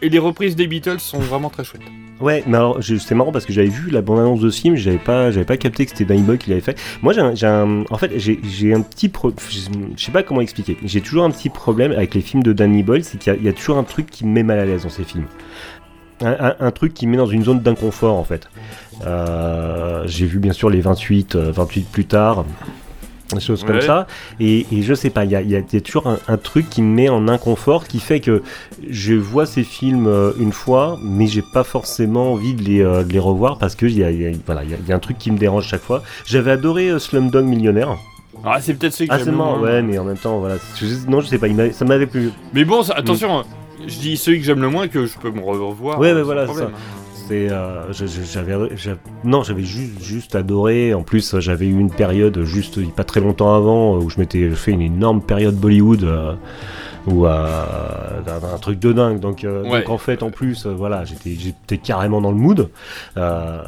[0.00, 1.82] Et les reprises des Beatles sont vraiment très chouettes.
[2.20, 4.98] Ouais, mais alors c'est marrant parce que j'avais vu la bande-annonce de ce film, j'avais
[4.98, 6.78] pas, j'avais pas capté que c'était Danny Boyle qui l'avait fait.
[7.02, 9.58] Moi, j'ai un, j'ai un- en fait, j'ai j'ai un petit, pro, je
[9.96, 10.76] sais pas comment expliquer.
[10.84, 13.38] J'ai toujours un petit problème avec les films de Danny Boyle, c'est qu'il y, a-
[13.38, 15.26] il y a toujours un truc qui me met mal à l'aise dans ces films.
[16.22, 18.48] Un, un- un truc qui me met dans une zone d'inconfort en fait.
[19.06, 22.44] Euh, j'ai vu bien sûr les 28, euh, 28 plus tard,
[23.32, 23.80] des choses comme Ouais.
[23.82, 24.06] ça.
[24.40, 26.06] Et, et je sais pas, il y a, il y a- il y a toujours
[26.08, 28.42] un, un truc qui me met en inconfort qui fait que
[28.88, 33.04] je vois ces films euh, une fois, mais j'ai pas forcément envie de les, euh,
[33.04, 34.98] de les revoir parce que il y a, y a- voilà, il y a- un
[34.98, 36.02] truc qui me dérange chaque fois.
[36.26, 37.96] J'avais adoré euh, Slumdog Millionnaire.
[38.44, 40.56] Ah, c'est peut-être celui que Ah, j'aime le ouais, mais en même temps, voilà.
[40.80, 42.30] Je- non, je sais pas, il ça m'avait plu.
[42.54, 43.44] Mais bon, ça- attention,
[43.86, 45.98] je dis celui que j'aime le moins que je peux me revoir.
[45.98, 46.70] Ouais, euh, ouais, sans voilà, ça.
[47.30, 48.56] C'est, euh, j'avais,
[49.22, 50.94] non, j'avais juste, juste adoré.
[50.94, 54.72] En plus, j'avais eu une période juste pas très longtemps avant où je m'étais fait
[54.72, 56.02] une énorme période Bollywood.
[56.02, 56.32] euh,
[57.06, 57.30] ou euh,
[58.54, 59.80] un, truc de dingue donc, euh, Ouais.
[59.80, 62.68] donc en fait en plus euh, voilà j'étais carrément dans le mood
[63.16, 63.58] euh,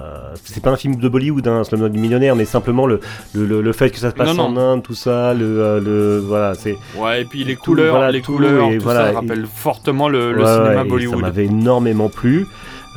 [0.45, 3.01] c'est pas un film de Bollywood hein, Slumdog Millionnaire mais simplement le,
[3.35, 4.57] le, le- le fait que ça se passe Non, en.
[4.59, 8.11] Inde tout ça le, euh, le voilà c'est Ouais, et puis les Tout, couleurs, voilà,
[8.13, 11.17] les tout, couleurs, et tout voilà, ça et- rappelle fortement le, le Ouais, cinéma Bollywood.
[11.17, 12.47] Ça m'avait énormément plu.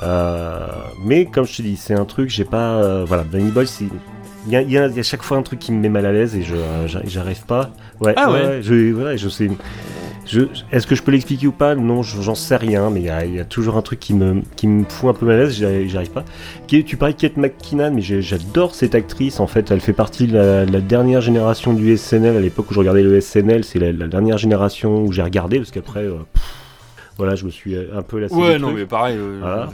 [0.03, 0.67] Euh,
[1.03, 2.75] mais comme je te dis, c'est un truc, j'ai pas.
[2.75, 3.85] euh, voilà, Danny Boy, c'est.
[4.47, 6.35] Il y a, il y chaque fois un truc qui me met mal à l'aise
[6.35, 7.71] et je euh, j'arrive- j'arrive pas.
[7.99, 8.59] Ouais, Ah ouais.
[8.61, 9.49] je, voilà, je sais.
[10.27, 11.75] Je, Est-ce que je peux l'expliquer ou pas?
[11.75, 13.99] Non, je- j'en sais rien, mais il y, a, il y a toujours un truc
[13.99, 16.25] qui me, qui me fout un peu mal à l'aise, j'y arrive- j'y arrive pas.
[16.67, 20.33] Tu parlais de Kate McKinnon, mais j'adore cette actrice, en fait, elle fait partie de
[20.35, 23.77] la, de la dernière génération du SNL, à l'époque où je regardais le SNL, c'est
[23.79, 26.15] la, la dernière génération où j'ai regardé, parce qu'après, euh,
[27.17, 28.79] voilà, je me suis un peu lassé Ouais, non, truc.
[28.79, 29.17] mais pareil.
[29.17, 29.69] euh, Voilà.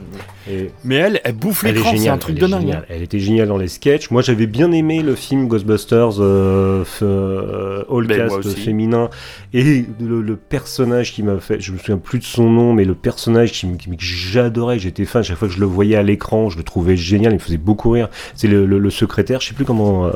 [0.50, 2.70] Et Mais elle, elle bouffe l'écran, c'est un truc elle de dingue.
[2.70, 2.82] hein.
[2.88, 4.10] Elle était géniale dans les sketchs.
[4.10, 9.10] Moi, j'avais bien aimé le film Ghostbusters euh, euh, All Ben, Cast féminin
[9.52, 12.84] et le, le personnage qui m'a fait, je me souviens plus de son nom, mais
[12.84, 15.22] le personnage qui, qui que j'adorais, j'étais fan.
[15.24, 17.32] Chaque fois que je le voyais à l'écran, je le trouvais génial.
[17.32, 18.08] Il me faisait beaucoup rire.
[18.34, 19.40] C'est le, le- le secrétaire.
[19.40, 20.10] Je sais plus comment.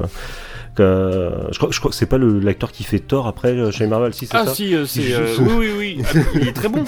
[0.81, 3.49] Euh, que- je crois, je crois que c'est pas le- l'acteur qui fait Thor après
[3.53, 4.55] euh, chez Marvel, si c'est Ah ça.
[4.55, 5.13] si, euh, c'est...
[5.13, 6.03] Euh, oui, oui, oui.
[6.05, 6.85] Ah, Il est très bon.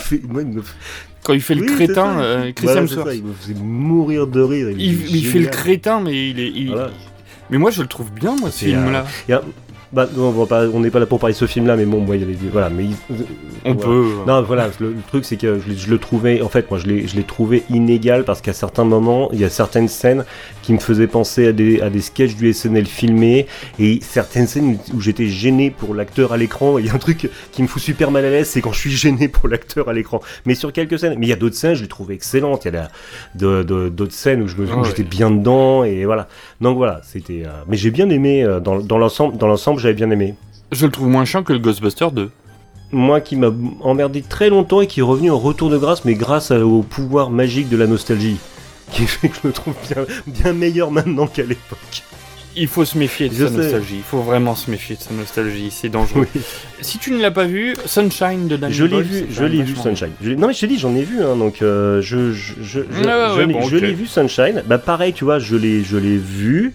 [1.24, 3.10] Quand il fait le Oui, crétin, euh, Chris Voilà, Hemsworth.
[3.14, 4.70] il me faisait mourir de rire.
[4.70, 6.48] Il, il fait le crétin, mais il est...
[6.54, 6.90] il- Voilà.
[7.50, 9.06] Mais moi, je le trouve bien, moi, ce film-là.
[9.92, 10.34] Bah, non,
[10.74, 12.34] on n'est pas là pour parler de ce film-là, mais bon, moi, il y avait
[12.34, 12.96] des- voilà, mais il-
[13.64, 13.80] On voilà.
[13.86, 14.06] peut...
[14.26, 17.22] Non, voilà, le, le truc c'est que je, le trouvais, en fait, moi je l'ai
[17.24, 20.24] trouvé inégal parce qu'à certains moments, il y a certaines scènes
[20.62, 23.46] qui me faisaient penser à des, à des sketchs du SNL filmés
[23.78, 26.78] et certaines scènes où j'étais gêné pour l'acteur à l'écran.
[26.78, 28.80] Il y a un truc qui me fout super mal à l'aise, c'est quand je
[28.80, 30.20] suis gêné pour l'acteur à l'écran.
[30.44, 32.66] Mais sur quelques scènes, mais il y a d'autres scènes, je les trouvais excellentes.
[32.66, 34.66] Il y a d'autres scènes où ouais.
[34.84, 36.28] j'étais bien dedans et voilà.
[36.60, 37.42] Donc voilà, c'était.
[37.46, 40.34] euh, mais j'ai bien aimé euh, dans, dans l'ensemble, dans l'ensemble, j'avais bien aimé
[40.72, 42.30] Je le trouve moins chiant que le Ghostbuster 2.
[42.92, 46.14] moi qui m'a emmerdé très longtemps et qui est revenu en retour de grâce, mais
[46.14, 48.38] grâce au pouvoir magique de la nostalgie,
[48.92, 52.02] qui fait que je le trouve bien, bien meilleur maintenant qu'à l'époque.
[52.60, 53.56] Il faut se méfier de Je sa sais.
[53.58, 53.96] nostalgie.
[53.98, 55.70] Il faut vraiment se méfier de sa nostalgie.
[55.70, 56.26] C'est dangereux.
[56.34, 56.40] Oui.
[56.80, 59.76] Si tu ne l'as pas vu, Sunshine de Danny Je l'ai vu, je l'ai vu
[59.76, 60.10] Sunshine.
[60.20, 62.80] Je non mais je t'ai dit, j'en ai vu, hein, donc euh, je, je, je,
[62.90, 63.70] je, ouais, bon, ok.
[63.70, 64.64] l'ai vu Sunshine.
[64.66, 66.74] Bah pareil, tu vois, je l'ai, je l'ai vu.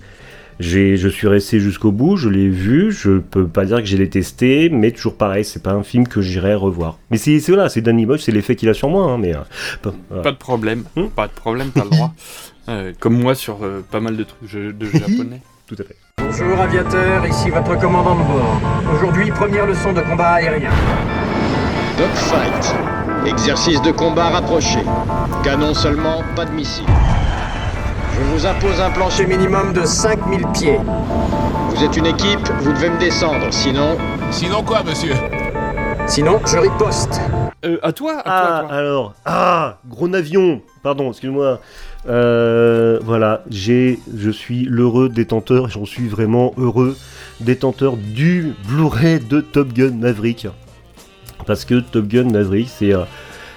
[0.60, 2.92] J'ai, je suis resté jusqu'au bout, je l'ai vu.
[2.92, 6.22] Je peux pas dire que j'ai détesté, mais toujours pareil, c'est pas un film que
[6.22, 6.98] j'irai revoir.
[7.12, 9.34] Mais c'est, c'est voilà, c'est Danny Boyle, c'est l'effet qu'il a sur moi, hein, mais.
[9.36, 9.40] euh,
[9.82, 10.24] pas- voilà.
[10.24, 10.84] Pas de problème.
[10.96, 12.14] Hmm Pas de problème, t'as le droit.
[12.70, 15.42] Euh, comme moi sur euh, pas mal de trucs de japonais.
[15.68, 15.98] Tout à fait.
[16.18, 18.62] Bonjour aviateur, ici votre commandant de bord.
[18.96, 20.70] Aujourd'hui, première leçon de combat aérien.
[21.98, 22.76] Dogfight.
[23.26, 24.80] Exercice de combat rapproché.
[25.44, 26.86] Canon seulement, pas de missiles.
[28.16, 30.80] Je vous impose un plancher minimum de 5000 pieds.
[31.70, 33.98] Vous êtes une équipe, vous devez me descendre, sinon...
[34.32, 35.14] Sinon quoi, monsieur?
[36.08, 37.20] Sinon, je riposte.
[37.66, 38.74] Euh, à toi, à Ah, toi, à toi.
[38.78, 41.60] alors, ah, gros navion, pardon, excuse-moi.
[42.08, 46.98] Euh, voilà, j'ai, je suis l'heureux détenteur, j'en suis vraiment heureux
[47.40, 50.48] détenteur du Blu-ray de Top Gun Maverick.
[51.48, 53.04] Parce que Top Gun Maverick, c'est, euh,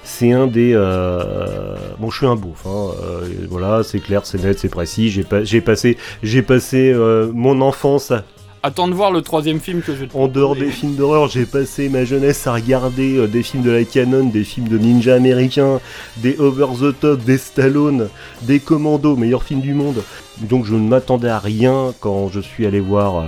[0.07, 4.43] c'est un des, euh, bon, je suis un beauf, hein, euh, voilà, c'est clair, c'est
[4.43, 5.11] net, c'est précis.
[5.11, 8.25] J'ai, pas, j'ai passé, j'ai passé euh, mon enfance à-
[8.63, 11.29] Attends de voir le troisième film que je vais te en dehors des films d'horreur,
[11.29, 14.77] j'ai passé ma jeunesse à regarder euh, des films de la canon, des films de
[14.79, 15.79] ninja américains,
[16.17, 18.09] des over the top, des Stallone,
[18.43, 20.03] des Commandos, meilleurs films du monde.
[20.41, 23.27] Donc je ne m'attendais à rien quand je suis allé voir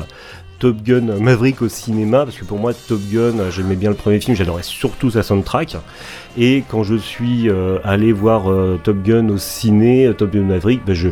[0.59, 4.19] Top Gun Maverick au cinéma, parce que pour moi Top Gun, j'aimais bien le premier
[4.21, 5.77] film, j'adorais surtout sa soundtrack.
[6.37, 10.85] Et quand je suis euh, allé voir euh, Top Gun au ciné, Top Gun Maverick,
[10.85, 11.09] ben, je,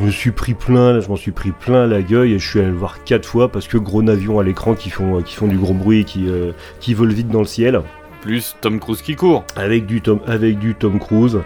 [0.00, 2.68] me suis pris plein, je m'en suis pris plein la gueule et je suis allé
[2.68, 5.48] le voir quatre fois parce que gros avions à l'écran qui font, euh, qui font
[5.48, 7.82] du gros bruit qui volent vite dans le ciel.
[8.22, 9.44] Plus Tom Cruise qui court.
[9.56, 11.40] Avec du Tom, avec du Tom Cruise.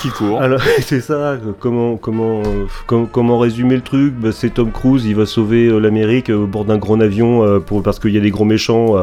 [0.00, 0.40] Qui court.
[0.40, 1.36] Alors c'est ça.
[1.58, 2.42] Comment, comment,
[2.86, 4.14] com- comment résumer le truc?
[4.14, 5.04] Bah, C'est Tom Cruise.
[5.04, 8.12] Il va sauver euh, l'Amérique euh, au bord d'un gros avion euh, pour parce qu'il
[8.12, 8.94] y a des gros méchants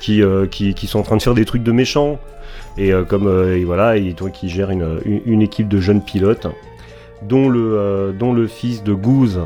[0.00, 2.18] qui, qui, qui sont en train de faire des trucs de méchants.
[2.76, 6.46] Et comme et voilà, et donc il gère une, une, une équipe de jeunes pilotes
[7.22, 9.40] dont le, euh, dont le fils de Goose,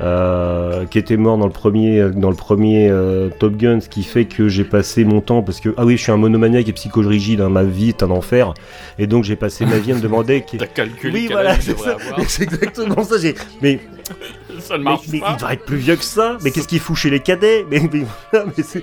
[0.00, 4.02] euh, qui était mort dans le premier, dans le premier euh, Top Gun, ce qui
[4.02, 6.72] fait que j'ai passé mon temps, parce que, ah oui, je suis un monomaniaque et
[6.72, 8.54] psychorigide, hein, ma vie est un enfer,
[8.98, 10.42] et donc j'ai passé ma vie à me demander...
[10.42, 11.90] qui- T'as calculé Oui, voilà, c'est ça.
[11.92, 12.18] avoir.
[12.18, 13.34] Mais c'est exactement ça, j'ai...
[13.62, 13.78] Mais,
[14.58, 15.30] Ça ne mais, marche mais pas.
[15.30, 17.64] il devrait être plus vieux que ça, mais qu'est-ce qu'il fout chez les cadets?
[17.70, 18.02] Mais, mais,
[18.56, 18.82] mais c'est...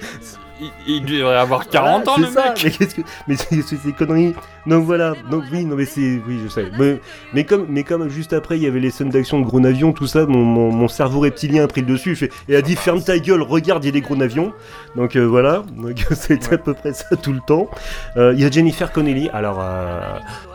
[0.61, 2.49] il, il devrait avoir 40 Voilà, ans, le ça.
[2.49, 2.61] mec.
[2.63, 3.01] Mais qu'est-ce que.
[3.27, 4.33] Mais c'est des conneries.
[4.65, 5.13] Donc voilà.
[5.31, 6.21] Donc oui, non mais c'est.
[6.27, 6.65] Oui, je sais.
[6.77, 6.99] Mais,
[7.33, 9.93] mais comme, mais comme juste après, il y avait les scènes d'action de gros avions,
[9.93, 12.61] tout ça, mon, mon, mon cerveau reptilien a pris le dessus il fait- et a
[12.61, 14.51] dit ferme ta gueule, regarde, il y a des gros avions.
[14.95, 15.63] Donc euh, voilà.
[15.77, 17.69] Donc c'était à peu près ça tout le temps.
[18.17, 19.29] Euh, Il y a Jennifer Connelly.
[19.33, 19.59] Alors.
[19.61, 19.99] euh,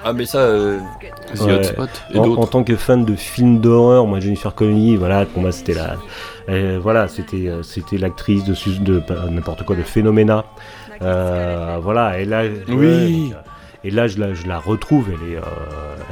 [0.05, 0.79] Ah, mais ça, euh,
[1.35, 1.53] The Ouais.
[1.55, 2.41] Hotspot et en, d'autres.
[2.41, 5.97] en tant que fan de films d'horreur, moi Jennifer Connelly, voilà, pour moi c'était la,
[6.49, 10.45] voilà, c'était euh, c'était l'actrice de, de n'importe quoi de Phénoména.
[11.01, 13.33] Euh, voilà, et là, Oui.
[13.35, 13.39] euh,
[13.85, 15.41] et là je la, je la retrouve, elle est, euh,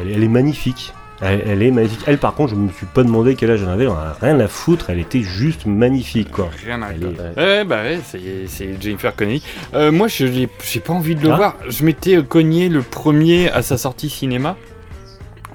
[0.01, 0.93] elle, est- elle est magnifique.
[1.23, 2.01] Elle, elle est magnifique.
[2.07, 3.87] Elle, par contre, je me suis pas demandé quel âge elle avait.
[3.87, 4.89] on a rien à foutre.
[4.89, 6.49] Elle était juste magnifique, quoi.
[6.65, 9.43] Rien à est- Ouais, bah ouais, c'est c'est Jennifer Connelly.
[9.75, 10.25] Euh, moi, je
[10.65, 11.37] j'ai pas envie de le Ah.
[11.37, 11.57] voir.
[11.69, 14.57] Je m'étais cogné le premier à sa sortie cinéma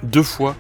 [0.04, 0.56] deux fois.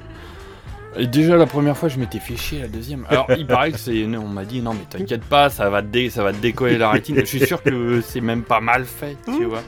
[0.98, 2.60] Et déjà la première fois, je m'étais fait chier.
[2.62, 5.70] La deuxième, alors il paraît que c'est, on m'a dit non mais t'inquiète pas, ça
[5.70, 6.10] va te dé...
[6.10, 7.18] ça va te décoller la rétine.
[7.20, 9.64] Je suis sûr que c'est même pas mal fait, tu vois.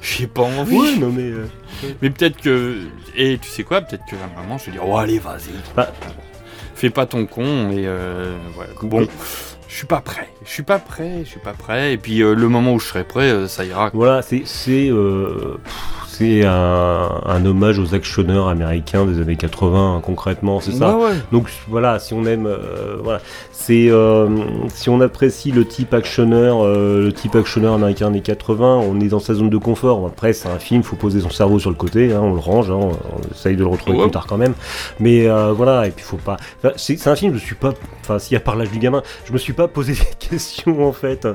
[0.00, 0.76] J'ai pas envie.
[0.78, 1.22] Ouais, non mais.
[1.30, 1.46] euh,
[2.00, 2.78] Mais peut-être que.
[3.14, 5.52] Et tu sais quoi Peut-être que la maman, je vais dire Oh, allez, vas-y.
[5.76, 5.92] Bah.
[6.74, 7.70] Fais pas ton con.
[7.70, 8.36] Et euh.
[8.82, 9.06] Bon,
[9.68, 10.28] je suis pas prêt.
[10.44, 11.20] Je suis pas prêt.
[11.24, 11.92] Je suis pas prêt.
[11.92, 13.90] Et puis euh, le moment où je serai prêt, euh, ça ira.
[13.94, 14.42] Voilà, c'est
[16.18, 20.96] c'est un, un hommage aux actionneurs américains des années 80 hein, concrètement, c'est ça.
[20.96, 21.12] Ouais, ouais.
[21.32, 23.20] Donc voilà, si on aime, euh, voilà,
[23.50, 24.28] c'est euh,
[24.74, 29.08] si on apprécie le type actionneur, euh, le type actionneur américain des 80, on est
[29.08, 30.06] dans sa zone de confort.
[30.06, 32.70] Après, c'est un film, faut poser son cerveau sur le côté, hein, on le range,
[32.70, 34.04] hein, on essaye de le retrouver Ouais.
[34.04, 34.54] plus tard quand même.
[35.00, 36.36] Mais euh, voilà, et puis faut pas.
[36.76, 37.72] c'est un film, je suis pas,
[38.02, 39.98] enfin, s'il y a par l'âge du gamin, je me suis pas posé des
[40.28, 41.26] questions en fait.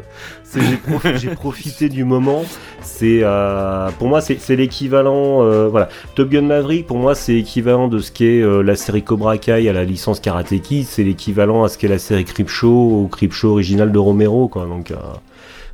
[0.56, 2.44] J'ai profi- j'ai profité du moment.
[2.82, 5.44] C'est euh, pour moi, c'est c'est l'équivalent.
[5.44, 9.04] euh, voilà, Top Gun Maverick, pour moi, c'est l'équivalent de ce qu'est euh, la série
[9.04, 10.86] Cobra Kai à la licence Karate Kid.
[10.86, 14.66] C'est l'équivalent à ce qu'est la série Creepshow au Creepshow original de Romero, quoi.
[14.66, 14.92] Donc.
[14.92, 14.96] euh,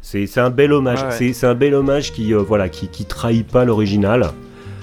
[0.01, 1.01] c'est c'est un bel hommage.
[1.01, 1.33] Ouais.
[1.33, 4.31] C'est un bel hommage qui, euh, voilà, qui, qui trahit pas l'original.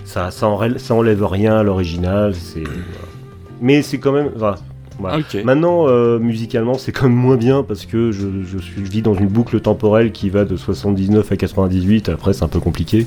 [0.04, 2.34] Ça, ça, enlève, ça enlève rien à l'original.
[2.34, 2.64] C'est,
[3.60, 4.30] mais c'est quand même.
[5.00, 5.18] Voilà.
[5.44, 9.02] Maintenant, euh, musicalement, c'est quand même moins bien parce que je, je suis je vis
[9.02, 12.08] dans une boucle temporelle qui va de 79 à 98.
[12.08, 13.06] Après, c'est un peu compliqué,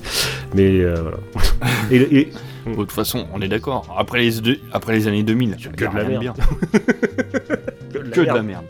[0.56, 0.95] mais euh,
[1.34, 1.47] voilà.
[1.91, 2.32] Et, et-
[2.65, 3.93] De toute façon, on est d'accord.
[3.97, 6.21] Après les, deux- après les années 2000, il y a que de la merde.
[6.21, 6.34] bien.
[8.12, 8.65] que de la merde.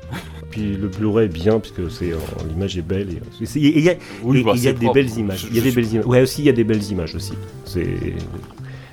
[0.49, 3.19] Puis le Blu-ray est bien parce que c'est euh, l'image est belle et
[3.55, 5.47] il y a, Oui, et bah, il y a des belles images.
[5.49, 6.05] Il y a des belles images.
[6.05, 7.33] Ouais, aussi il y a des belles images aussi.
[7.65, 7.87] C'est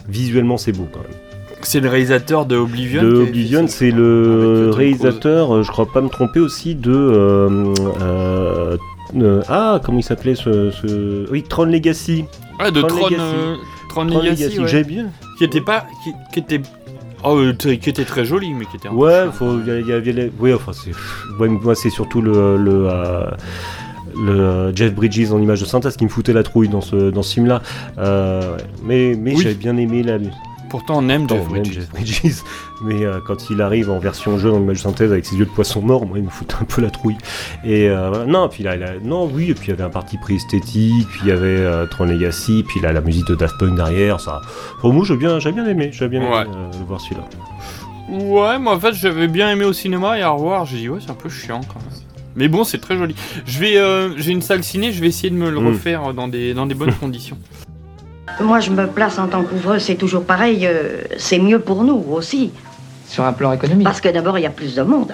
[0.09, 1.11] visuellement c'est beau quand même.
[1.63, 3.03] C'est le réalisateur de Oblivion.
[3.03, 6.91] de Oblivion, c'est le euh, Tom réalisateur, euh, je crois pas me tromper aussi de
[6.93, 8.77] euh, euh,
[9.17, 12.25] euh, ah comment il s'appelait ce, ce- oui Tron Legacy.
[12.59, 13.23] Ouais, de Tron Tron, Legacy.
[13.23, 13.55] euh,
[13.91, 14.69] Tron Tron Legacy, Legacy, ouais.
[14.69, 15.07] j'aime bien.
[15.39, 15.87] Qui était pas.
[16.03, 16.61] Qui, qui était.
[17.23, 19.33] Oh, euh, qui était très joli, mais qui était un peu Ouais, chiant.
[19.33, 20.93] faut, y a- y a- y a les- oui, enfin c'est,
[21.39, 23.27] ouais, moi c'est surtout le le, euh,
[24.17, 27.23] le Jeff Bridges en image de synthèse qui me foutait la trouille dans ce dans
[27.23, 27.61] ce film-là.
[27.99, 29.43] Euh, mais mais Oui.
[29.43, 30.17] j'avais bien aimé la.
[30.71, 31.81] Pourtant, on aime Jeff Bridges.
[31.93, 32.43] Bridges,
[32.83, 35.45] mais euh, quand il arrive en version jeune en image de synthèse avec ses yeux
[35.45, 37.17] de poisson mort, moi il me fout un peu la trouille.
[37.65, 39.91] Et euh, non, puis là, il a- non, oui, et puis il y avait un
[39.91, 43.35] parti pris esthétique, puis il y avait euh, Tron Legacy, puis là la musique de
[43.35, 44.41] Daft Punk derrière, ça.
[44.81, 46.45] Pour moi, j'ai bien, j'ai bien aimé, j'ai bien aimé Ouais.
[46.55, 47.23] euh, voir celui-là.
[48.09, 50.99] Ouais, moi en fait j'avais bien aimé au cinéma et à revoir, j'ai dit ouais
[51.01, 51.99] c'est un peu chiant quand même.
[52.35, 53.15] Mais bon c'est très joli.
[53.47, 53.77] Je vais,
[54.21, 55.67] j'ai une salle ciné, je vais essayer de me le Mm.
[55.69, 57.39] refaire dans des, dans des bonnes conditions.
[58.41, 60.67] Moi, je me place en tant qu'ouvreuse, c'est toujours pareil.
[60.67, 62.53] euh, c'est mieux pour nous aussi.
[63.07, 63.85] Sur un plan économique.
[63.85, 65.13] Parce que d'abord, il y a plus de monde.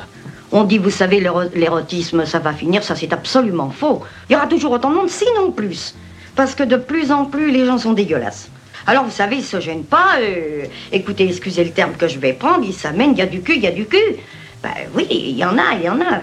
[0.53, 2.83] On dit, vous savez, l'éro- l'érotisme, ça va finir.
[2.85, 4.03] Ça, c'est absolument faux.
[4.29, 5.95] Il y aura toujours autant de monde, sinon plus.
[6.37, 8.49] Parce que de plus en plus, les gens sont dégueulasses.
[8.87, 10.19] Alors, vous savez, ils se gênent pas.
[10.21, 13.41] euh, écoutez, excusez le terme que je vais prendre, ils s'amènent, il y a du
[13.41, 13.99] cul, il y a du cul.
[14.63, 16.21] Ben oui, il y en a, il y en a.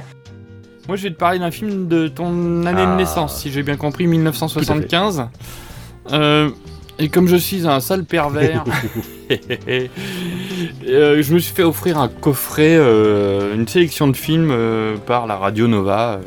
[0.88, 2.92] Moi je vais te parler d'un film de ton année Ah.
[2.94, 5.28] de naissance, si j'ai bien compris, 1975.
[6.12, 6.50] Euh,
[7.00, 8.64] et comme je suis un sale pervers,
[10.88, 15.28] euh, je me suis fait offrir un coffret, euh, une sélection de films euh, par
[15.28, 16.20] la Radio Nova.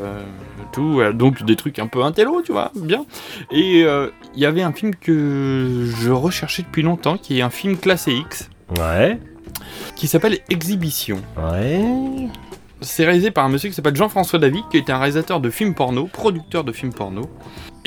[0.72, 3.04] tout, donc des trucs un peu intello, tu vois, bien.
[3.50, 7.76] Et il y avait un film que je recherchais depuis longtemps, qui est un film
[7.76, 9.18] classé X, Ouais,
[9.94, 11.20] qui s'appelle Exhibition.
[11.36, 11.80] ouais.
[12.82, 15.74] C'est réalisé par un monsieur qui s'appelle Jean-François Davy, qui était un réalisateur de films
[15.74, 17.22] porno, producteur de films porno,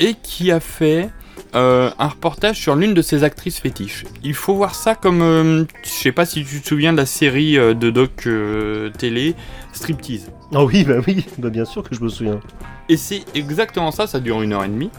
[0.00, 1.10] et qui a fait
[1.54, 4.04] euh, un reportage sur l'une de ses actrices fétiches.
[4.22, 7.06] Il faut voir ça comme, euh, je sais pas si tu te souviens de la
[7.06, 9.34] série euh, de doc euh, télé
[9.72, 10.30] Striptease.
[10.54, 12.40] Ah oui, bah oui, bah bien sûr que je me souviens.
[12.88, 14.90] Et c'est exactement ça, ça dure une heure et demie,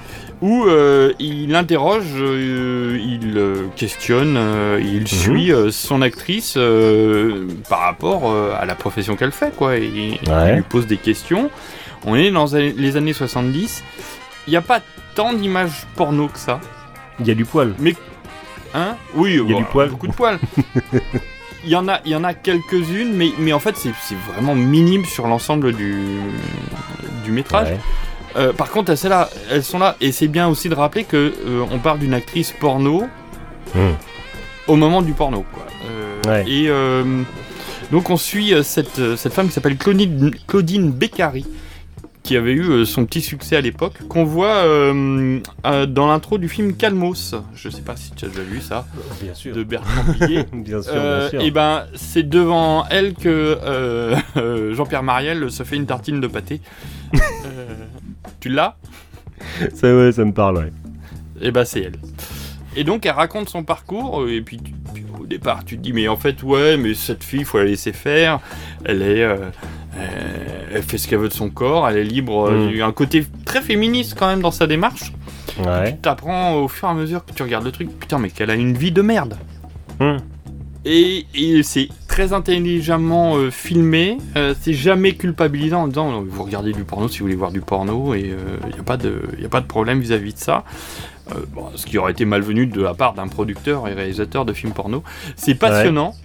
[0.41, 3.37] où euh, il interroge, euh, il
[3.75, 9.33] questionne, euh, il suit euh, son actrice euh, par rapport euh, à la profession qu'elle
[9.33, 9.75] fait, quoi.
[9.77, 9.91] Et
[10.23, 11.49] il lui pose des questions.
[12.05, 14.20] On est dans les années 70, il
[14.51, 14.81] n'y a pas
[15.15, 16.59] tant d'images porno que ça.
[17.19, 17.73] Il y a du poil.
[17.79, 17.95] Mais.
[18.73, 18.95] Hein?
[19.15, 19.89] Oui, Il y a du poil.
[19.89, 20.39] Beaucoup de poils.
[21.63, 23.93] Il y en a, il y en a quelques-unes, mais, mais en fait, c'est
[24.33, 25.95] vraiment minime sur l'ensemble du,
[27.23, 27.67] du métrage.
[27.67, 27.79] Ouais.
[28.35, 29.95] Euh, par contre, celles-là, elles sont là.
[30.01, 33.03] Et c'est bien aussi de rappeler que euh, on parle d'une actrice porno
[33.75, 33.91] Hmm.
[34.67, 35.45] au moment du porno.
[35.53, 35.65] Quoi.
[35.85, 36.43] Euh, Ouais.
[36.47, 37.21] Et euh,
[37.91, 41.45] donc on suit cette, cette femme qui s'appelle Claudine, Claudine Beccari,
[42.32, 46.38] qui avait eu euh, son petit succès à l'époque, qu'on voit euh, euh, dans l'intro
[46.38, 47.36] du film Calmos.
[47.53, 48.88] Je sais pas si tu as déjà vu ça.
[49.21, 49.53] Bien sûr.
[49.53, 50.13] De Bertrand.
[50.53, 51.41] Bien sûr, bien sûr.
[51.41, 53.57] Et ben c'est devant elle que
[54.73, 56.61] Jean-Pierre Mariel se fait une tartine de pâté.
[58.39, 58.77] Tu l'as?
[59.73, 60.71] Ça, ouais, ça me parle, ouais.
[61.41, 61.99] et bah c'est elle.
[62.77, 64.61] Et donc elle raconte son parcours, et puis,
[65.19, 67.91] au départ tu te dis mais en fait ouais mais cette fille faut la laisser
[67.91, 68.39] faire,
[68.86, 69.23] elle est...
[69.23, 69.49] euh,
[70.73, 72.69] elle fait ce qu'elle veut de son corps, elle est libre, euh, Mm.
[72.71, 75.11] il y a un côté très féministe quand même dans sa démarche.
[75.59, 75.93] Ouais.
[75.93, 78.49] Tu t'apprends au fur et à mesure que tu regardes le truc, putain mais qu'elle
[78.49, 79.37] a une vie de merde.
[79.99, 80.17] Hmm.
[80.83, 86.71] Et, et c'est très intelligemment euh, filmé, euh, c'est jamais culpabilisant en disant vous regardez
[86.73, 88.31] du porno si vous voulez voir du porno et
[88.67, 90.63] il n'y a, pas de- y a pas de problème vis-à-vis de ça.
[91.31, 94.53] Euh, bon, ce qui aurait été malvenu de la part d'un producteur et réalisateur de
[94.53, 95.03] films porno.
[95.35, 96.15] C'est passionnant.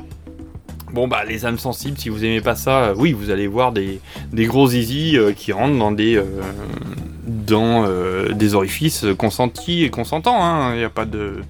[0.93, 3.73] Bon bah les âmes sensibles, si vous aimez pas ça, euh, oui vous allez voir
[3.73, 4.01] des,
[4.33, 6.25] des gros zizi euh, qui rentrent dans des euh,
[7.27, 7.87] dans
[8.33, 10.73] des orifices consentis et consentants.
[10.73, 11.43] Il n'y a pas de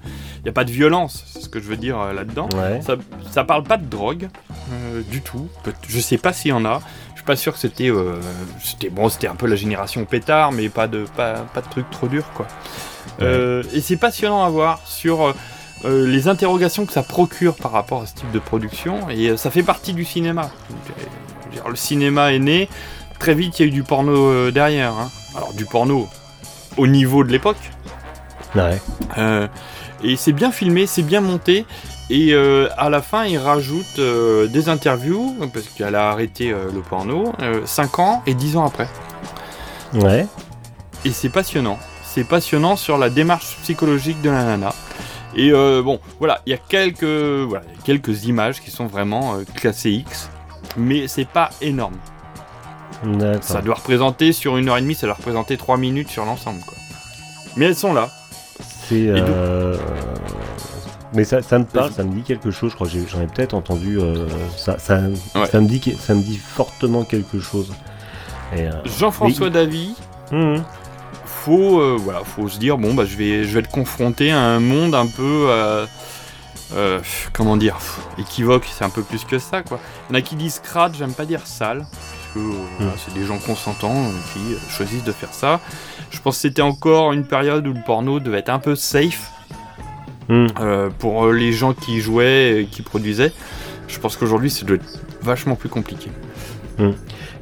[0.45, 2.49] y a pas de violence, c'est ce que je veux dire là-dedans.
[2.55, 2.81] Ouais.
[2.81, 2.95] Ça,
[3.31, 4.27] ça parle pas de drogue
[5.09, 5.47] du tout.
[5.87, 6.81] Je sais pas s'il y en a.
[7.11, 7.91] Je suis pas sûr que c'était
[8.63, 11.89] c'était bon, c'était un peu la génération pétard, mais pas de pas, pas de trucs
[11.89, 12.47] trop durs quoi.
[13.21, 15.33] Et c'est passionnant à voir sur
[15.85, 19.09] euh, les interrogations que ça procure par rapport à ce type de production.
[19.09, 20.49] Et euh, ça fait partie du cinéma.
[21.55, 22.69] Euh, le cinéma est né.
[23.19, 24.93] Très vite, il y a eu du porno derrière.
[24.93, 25.09] hein.
[25.35, 26.07] Alors du porno
[26.77, 27.57] au niveau de l'époque.
[28.55, 28.79] Ouais.
[30.03, 31.65] Et c'est bien filmé, c'est bien monté.
[32.09, 36.69] Et euh, à la fin, il rajoute euh, des interviews, parce qu'elle a arrêté euh,
[36.73, 37.33] le porno,
[37.65, 38.87] 5 ans et 10 ans après.
[39.93, 40.25] Ouais.
[41.03, 41.77] Et c'est passionnant.
[42.03, 44.73] C'est passionnant sur la démarche psychologique de la nana.
[45.35, 49.43] Et euh, bon, voilà, il y a quelques, voilà, quelques images qui sont vraiment euh,
[49.55, 50.29] classées X,
[50.77, 51.95] mais c'est pas énorme.
[53.41, 56.61] Ça doit représenter sur une heure et demie, ça doit représenter 3 minutes sur l'ensemble,
[56.61, 56.77] quoi.
[57.55, 58.09] Mais elles sont là.
[58.87, 59.07] C'est.
[59.09, 59.75] euh,
[61.13, 62.71] Mais ça, ça me parle, ça me dit quelque chose.
[62.71, 63.99] Je crois que j'en ai peut-être entendu.
[64.55, 65.01] ça, ça,
[65.51, 67.71] ça me dit, ça me dit fortement quelque chose.
[68.85, 69.93] Jean-François Davy,
[70.31, 70.63] Mhm.
[71.47, 74.41] Faut, euh, voilà, faut se dire bon bah je vais, je vais être confronté à
[74.41, 75.85] un monde un peu, euh,
[76.73, 76.99] euh,
[77.31, 77.77] comment dire,
[78.17, 79.79] équivoque, c'est un peu plus que ça quoi.
[80.09, 82.39] Il y en a qui disent crade, j'aime pas dire sale, parce que
[82.79, 85.61] voilà, c'est des gens consentants qui choisissent de faire ça.
[86.11, 89.31] Je pense que c'était encore une période où le porno devait être un peu safe
[90.29, 93.31] euh, pour les gens qui jouaient, et qui produisaient.
[93.87, 96.11] Je pense qu'aujourd'hui ça doit être vachement plus compliqué.
[96.79, 96.93] Il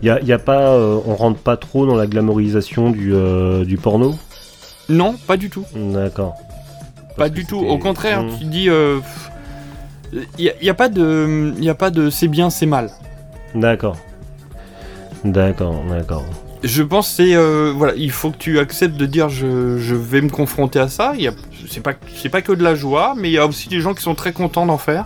[0.04, 3.66] y a, y a pas, euh, on rentre pas trop dans la glamorisation du, euh,
[3.66, 4.16] du porno?
[4.90, 5.66] Non, pas du tout.
[5.76, 6.36] D'accord.
[7.18, 7.60] Pas du tout.
[7.60, 8.38] Au contraire, Mm.
[8.40, 8.70] tu dis,
[10.14, 12.92] il n'y a, y a pas de, y a pas de, c'est bien, c'est mal.
[13.56, 13.98] D'accord.
[15.24, 16.24] D'accord, d'accord.
[16.64, 20.22] Je pense c'est, euh, voilà, il faut que tu acceptes de dire, je, je vais
[20.22, 21.14] me confronter à ça.
[21.70, 23.94] C'est pas, c'est pas que de la joie, mais il y a aussi des gens
[23.94, 25.06] qui sont très contents d'en faire.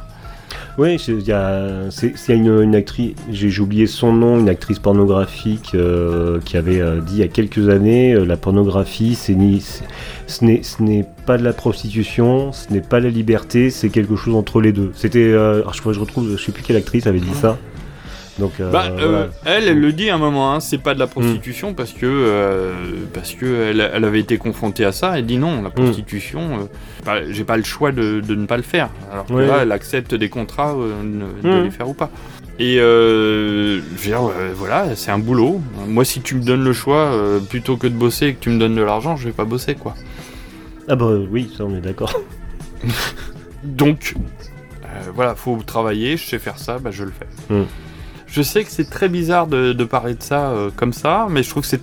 [0.77, 1.89] Oui, il y a,
[2.29, 7.19] une, actrice, j'ai, oublié son nom, une actrice pornographique euh, qui avait euh, dit il
[7.19, 9.61] y a quelques années, euh, la pornographie, c'est ni,
[10.27, 14.61] ce, n'est, pas de la prostitution, ce n'est pas la liberté, c'est quelque chose entre
[14.61, 14.91] les deux.
[14.95, 17.57] C'était, je, crois je retrouve, je sais plus quelle actrice avait dit ça.
[18.39, 19.27] Donc, euh, Bah, euh, voilà.
[19.57, 22.05] elle, elle le dit à un moment, hein, c'est pas de la prostitution parce que
[22.05, 22.73] euh,
[23.13, 25.17] parce que elle, elle avait été confrontée à ça.
[25.19, 28.57] Elle dit non, la prostitution, euh, pas- j'ai pas le choix de, de ne pas
[28.57, 28.89] le faire.
[29.11, 31.03] Alors que là, elle accepte des contrats euh,
[31.43, 31.63] de, Mhm.
[31.65, 32.09] les faire ou pas.
[32.61, 35.61] Et euh, je veux dire, euh, voilà, c'est un boulot.
[35.87, 38.49] Moi, si tu me donnes le choix, euh, plutôt que de bosser et que tu
[38.49, 39.95] me donnes de l'argent, je vais pas bosser, quoi.
[40.87, 42.13] Ah bah oui, ça on est d'accord.
[43.63, 44.13] Donc,
[44.83, 47.53] euh, voilà, faut travailler, je sais faire ça, bah je le fais.
[47.53, 47.63] Mm.
[48.31, 51.49] Je sais que c'est très bizarre de, parler de ça euh, comme ça, mais je
[51.49, 51.81] trouve que c'est.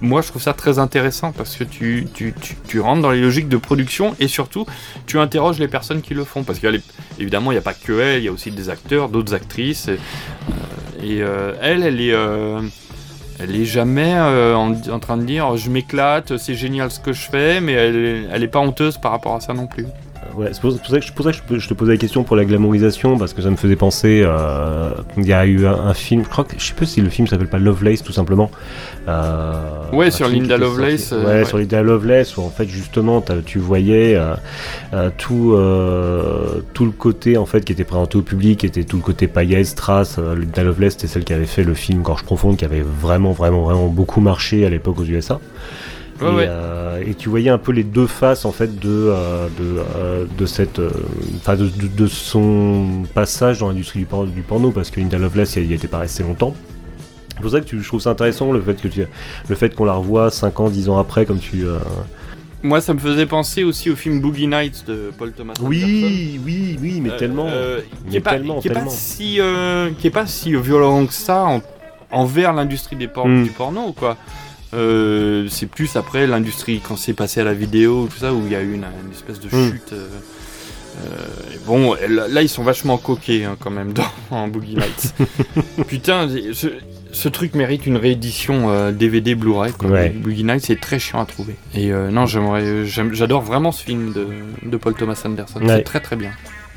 [0.00, 2.34] Moi, je trouve ça très intéressant parce que tu, tu,
[2.68, 4.66] tu, rentres dans les logiques de production et surtout,
[5.06, 6.44] tu interroges les personnes qui le font.
[6.44, 9.34] Parce qu'évidemment, il n'y a pas que elle, il y a aussi des acteurs, d'autres
[9.34, 9.88] actrices.
[9.88, 12.14] Et, euh, euh, elle, elle est.
[13.40, 17.22] elle est jamais en, en train de dire je m'éclate, c'est génial ce que je
[17.22, 19.86] fais, mais elle, est- elle pas honteuse par rapport à ça non plus.
[20.36, 22.36] Ouais, c'est pour, ça que, je- pour ça que je, te posais la question pour
[22.36, 24.22] la glamourisation, parce que ça me faisait penser.
[24.24, 27.00] euh, Il y a eu un, un film, je crois que je sais pas si
[27.00, 28.50] le film s'appelle pas Lovelace tout simplement.
[29.08, 29.52] Euh,
[29.92, 31.44] Ouais, sur Linda sorti- Lovelace, euh, ouais, ouais.
[31.44, 37.36] sur Linda Lovelace, où en fait justement tu voyais euh, tout, euh, tout le côté
[37.36, 40.18] en fait qui était présenté au public, qui était tout le côté paillettes, strass.
[40.18, 43.62] Linda Lovelace c'était celle qui avait fait le film Gorge Profonde, qui avait vraiment, vraiment,
[43.64, 45.38] vraiment beaucoup marché à l'époque aux USA.
[46.24, 46.46] Ouais, et, ouais.
[46.48, 50.24] euh, et tu voyais un peu les deux faces en fait de euh, de, euh,
[50.38, 50.90] de cette euh,
[51.48, 55.56] de, de- de son passage dans l'industrie du, por- du porno parce que Linda Lovelace
[55.56, 56.54] il était pas resté longtemps
[57.36, 59.04] c'est pour ça que tu, je trouve ça intéressant le fait que tu
[59.48, 61.78] le fait qu'on la revoie 5 ans 10 ans après comme tu euh,
[62.62, 65.66] Moi, ça me faisait penser aussi au film Boogie Nights de Paul Thomas Anderson.
[65.68, 67.48] oui oui oui mais Euh, tellement
[68.08, 71.04] qui est pas, tellement qui est pas tellement si euh, qui est pas si violent
[71.06, 71.60] que ça en-
[72.12, 73.42] envers l'industrie des por- Mm.
[73.44, 74.16] du porno quoi.
[74.74, 78.52] Euh, c'est plus après l'industrie quand c'est passé à la vidéo tout ça où il
[78.52, 79.72] y a eu une, une espèce de Mm.
[79.72, 79.92] chute.
[79.92, 80.06] euh,
[81.06, 81.08] euh,
[81.66, 85.14] bon, là, ils sont vachement coqués hein, quand même dans en Boogie Nights.
[85.88, 86.68] Putain, ce,
[87.12, 89.72] ce truc mérite une réédition euh, DVD Blu-ray.
[89.84, 90.10] Ouais.
[90.10, 91.56] Boogie Nights c'est très chiant à trouver.
[91.74, 94.26] Et euh, non, j'aimerais, j'adore vraiment ce film de,
[94.68, 95.60] de Paul Thomas Anderson.
[95.62, 95.76] Ouais.
[95.78, 96.30] C'est très très bien.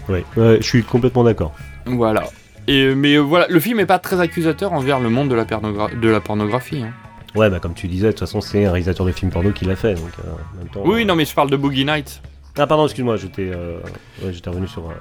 [0.09, 1.53] ouais, je suis complètement d'accord
[1.85, 2.23] Voilà.
[2.67, 5.97] Et, mais voilà, le film est pas très accusateur envers le monde de la, pornogra-
[5.97, 6.81] de la pornographie.
[6.83, 6.91] hein.
[7.37, 9.65] Ouais bah comme tu disais de toute façon c'est un réalisateur de films porno qui
[9.65, 12.21] l'a fait donc euh, en même temps Oui, non, mais je parle de Boogie Nights.
[12.57, 13.77] Ah pardon, excuse-moi, j'étais euh,
[14.23, 14.89] ouais, j'étais revenu sur.
[14.89, 14.93] euh,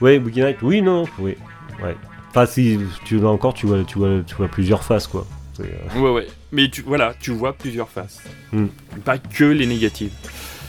[0.00, 0.56] Ouais, Boogie Night.
[0.62, 1.36] Oui, non, oui,
[1.82, 1.94] ouais.
[2.30, 5.26] Enfin, si tu là encore, tu vois, tu vois, tu vois plusieurs faces, quoi.
[5.60, 5.64] Euh,
[6.00, 6.26] Ouais, ouais.
[6.52, 8.20] Mais tu, voilà, tu vois plusieurs faces.
[8.52, 8.66] Hmm.
[9.04, 10.12] Pas que les négatives.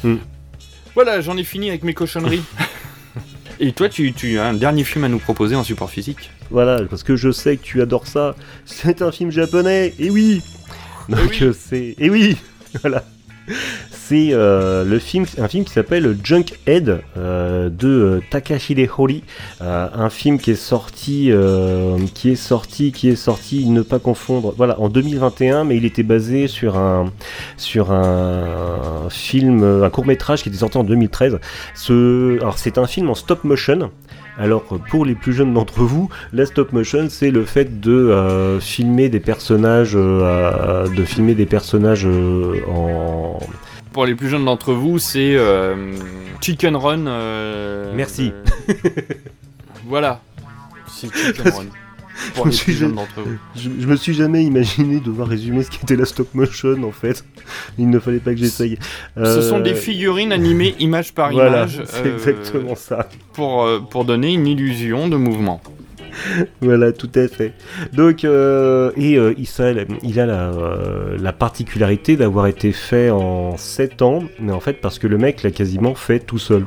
[0.03, 0.17] Hmm.
[0.95, 2.43] Voilà, j'en ai fini avec mes cochonneries.
[3.61, 6.31] Et toi, tu, tu as un dernier film à nous proposer en support physique?
[6.51, 8.35] Voilà, parce que je sais que tu adores ça.
[8.65, 10.41] C'est un film japonais, et oui.
[11.09, 12.37] Donc euh, c'est, et oui,
[12.81, 13.03] voilà.
[13.91, 19.23] C'est euh, le film, un film qui s'appelle Junkhead euh, de euh, Takahide Hori,
[19.61, 21.31] Euh, un film qui est sorti,
[22.13, 26.03] qui est sorti, qui est sorti, ne pas confondre, voilà, en 2021, mais il était
[26.03, 27.11] basé sur un,
[27.57, 31.39] sur un, film, un court métrage qui était sorti en 2013.
[31.75, 33.91] Ce, alors c'est un film en stop motion.
[34.37, 38.59] Alors pour les plus jeunes d'entre vous, la stop motion c'est le fait de euh,
[38.59, 43.39] filmer des personnages, euh, euh, de filmer des personnages euh, en.
[43.91, 45.93] Pour les plus jeunes d'entre vous, c'est euh,
[46.41, 47.05] Chicken Run.
[47.05, 48.33] euh, Merci.
[48.69, 48.73] euh,
[49.87, 50.19] voilà.
[50.87, 51.65] C'est Chicken Run.
[52.35, 53.37] Pour Je me les suis plus jeunes jamais- d'entre vous.
[53.55, 57.23] Je, je me suis jamais imaginé devoir résumer ce qu'était la stop motion en fait.
[57.77, 58.77] Il ne fallait pas que j'essaye.
[59.17, 61.81] Ce sont Euh, des figurines animées image par Voilà, image.
[61.85, 63.09] c'est euh, exactement ça.
[63.33, 65.61] Pour, euh, pour donner une illusion de mouvement.
[66.61, 67.53] voilà, tout à fait.
[67.93, 74.01] Donc, euh, et euh, il, a la, euh, la particularité d'avoir été fait en 7
[74.03, 76.65] ans, mais en fait parce que le mec l'a quasiment fait tout seul.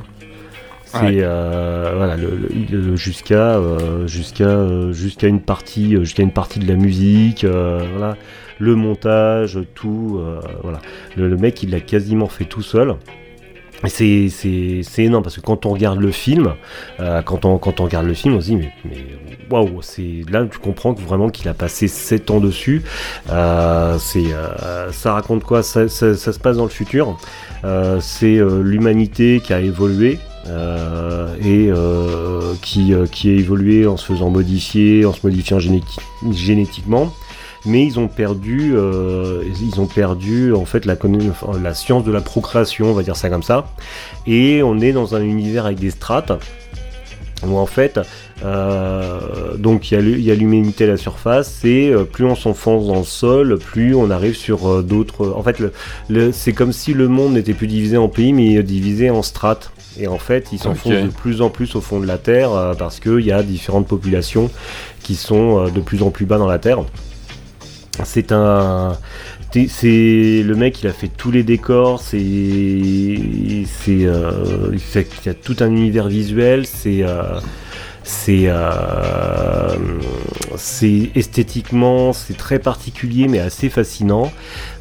[1.03, 7.45] Euh, jusqu'à euh, jusqu'à euh, jusqu'à une partie jusqu'à une partie de la musique
[8.59, 10.21] le montage tout
[11.15, 12.95] le, mec il l'a quasiment fait tout seul
[13.85, 14.31] c'est,
[14.97, 16.53] énorme parce que quand on regarde le film,
[16.97, 18.71] quand, on, quand on regarde le film, on se dit mais,
[19.51, 22.81] waouh, c'est là tu comprends que vraiment qu'il a passé 7 ans dessus.
[23.27, 23.99] Ça
[25.05, 25.61] raconte quoi?
[25.61, 27.19] Ça, se passe dans le futur.
[27.99, 30.17] C'est l'humanité qui a évolué.
[30.47, 35.59] Euh, et euh, qui, euh, qui a évolué en se faisant modifier, en se modifiant
[35.59, 35.99] généti-
[36.31, 37.13] génétiquement
[37.65, 40.95] mais ils ont perdu, ils ont perdu en fait la,
[41.61, 43.73] la science de la procréation, on va dire ça comme ça.
[44.25, 46.31] Et on est dans un univers avec des strates
[47.45, 47.99] où en fait,
[49.57, 53.59] donc il y a l'humanité à la surface et plus on s'enfonce dans le sol,
[53.59, 55.33] plus on arrive sur d'autres.
[55.35, 55.61] En fait,
[56.31, 59.71] c'est comme si le monde n'était plus divisé en pays, mais divisé en strates.
[59.99, 62.73] Et en fait, ils s'enfoncent de plus en plus au fond de la Terre euh,
[62.73, 64.49] parce qu'il y a différentes populations
[65.01, 66.83] qui sont euh, de plus en plus bas dans la Terre.
[68.03, 68.97] C'est un.
[69.69, 71.99] C'est le mec, il a fait tous les décors.
[71.99, 76.67] C'est, c'est, euh, il il y a tout un univers visuel.
[76.67, 77.03] C'est,
[78.07, 79.75] c'est, euh,
[81.15, 84.31] esthétiquement, c'est très particulier, mais assez fascinant.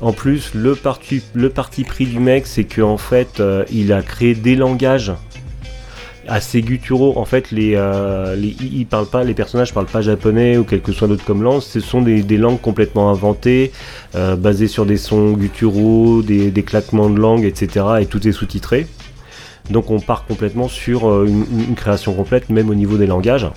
[0.00, 1.22] En plus, le parti,
[1.84, 5.12] pris du mec, c'est qu'en fait, euh, il a créé des langages
[6.28, 7.14] assez gutturaux.
[7.16, 11.08] En fait, les, euh, les, parlent pas, personnages parlent pas japonais ou quel que soit
[11.08, 11.62] d'autre comme langue.
[11.62, 13.72] Ce sont des, langues complètement inventées,
[14.14, 17.86] euh, basées sur des sons gutturaux, des claquements de langue, etc.
[18.00, 18.86] Et tout est sous-titré.
[19.70, 23.48] Donc on part complètement sur euh, une, une création complète, même au niveau des langages.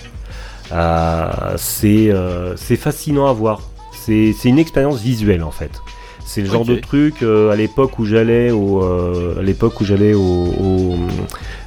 [0.72, 3.62] Euh, c'est euh, c'est fascinant à voir.
[3.92, 5.70] C'est c'est une expérience visuelle en fait.
[6.24, 9.84] C'est le genre de truc euh, à l'époque où j'allais au, euh, à l'époque où
[9.84, 10.96] j'allais au, au,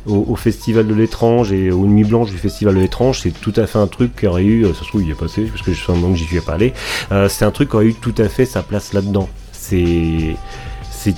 [0.06, 3.52] au- au festival de l'étrange et aux nuits blanches du festival de l'étrange, c'est tout
[3.58, 5.62] à fait un truc qui aurait eu, ça se trouve il y est passé parce
[5.64, 6.72] que je moment que j'y suis pas allé.
[7.12, 9.28] Euh, c'est un truc qui aurait eu tout à fait sa place là-dedans.
[9.52, 10.38] C'est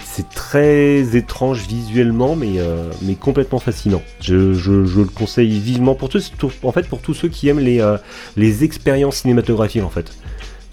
[0.03, 4.01] c'est très étrange visuellement, mais, euh, mais complètement fascinant.
[4.21, 7.47] Je, je- je le conseille vivement pour tous, tout- en fait, pour tous ceux qui
[7.47, 7.97] aiment les, euh,
[8.38, 10.11] les expériences cinématographiques, en fait.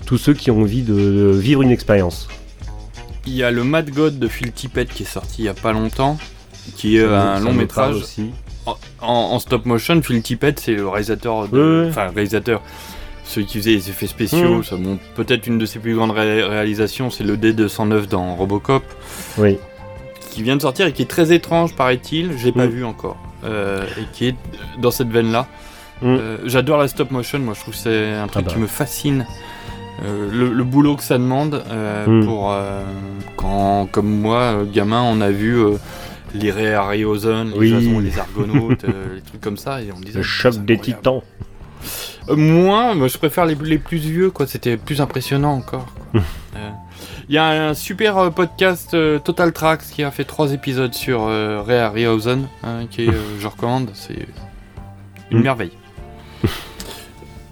[0.06, 2.28] Tous ceux qui ont envie de, vivre une expérience.
[3.26, 5.54] Il y a le Mad God de Phil Tippett qui est sorti il y a
[5.54, 6.18] pas longtemps,
[6.76, 8.30] qui est un long métrage aussi.
[8.66, 10.00] En, en- en stop motion.
[10.02, 12.62] Phil Tippett, c'est le réalisateur, de- enfin réalisateur,
[13.32, 14.62] celui qui faisait les effets spéciaux.
[14.62, 18.84] Ça montre peut-être une de ses plus grandes ré- réalisations, c'est le D209 dans Robocop,
[19.38, 19.58] Oui.
[20.30, 22.36] qui vient de sortir et qui est très étrange, paraît-il.
[22.38, 22.72] J'ai pas Mhm.
[22.72, 24.36] vu encore, Euh, et qui est
[24.80, 25.46] dans cette veine-là.
[26.00, 26.08] Mhm.
[26.20, 27.38] Euh, J'adore la stop motion.
[27.40, 28.54] Moi, je trouve que c'est un truc Ah bah.
[28.54, 29.26] qui me fascine.
[30.04, 31.62] Euh, le, le boulot que ça demande
[32.06, 32.24] Mm.
[32.24, 32.54] pour
[33.36, 35.56] quand, comme moi, gamin, on a vu
[36.34, 37.68] les Ray Harryhausen, les Oui.
[37.70, 40.18] Jason et les Argonautes, les trucs comme ça, et on me disait.
[40.18, 41.20] Le choc des titans.
[42.28, 44.46] Euh, moins, moi je préfère les, les plus vieux, quoi.
[44.46, 45.86] C'était plus impressionnant encore.
[46.12, 46.20] quoi.
[46.56, 46.68] Euh,
[47.28, 50.94] Il y a un super euh, podcast euh, Total Tracks qui a fait trois épisodes
[50.94, 54.26] sur euh, Ray Harryhausen, hein, qui est, euh, je recommande, c'est
[55.30, 55.42] une Mm.
[55.42, 55.72] merveille.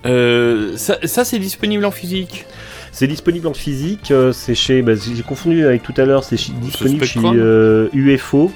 [0.06, 2.46] Euh, ça, ça, c'est disponible en physique.
[2.92, 4.82] C'est disponible en physique, euh, c'est chez.
[4.82, 8.50] bah, j'ai confondu avec tout à l'heure, c'est disponible chez euh, UFO.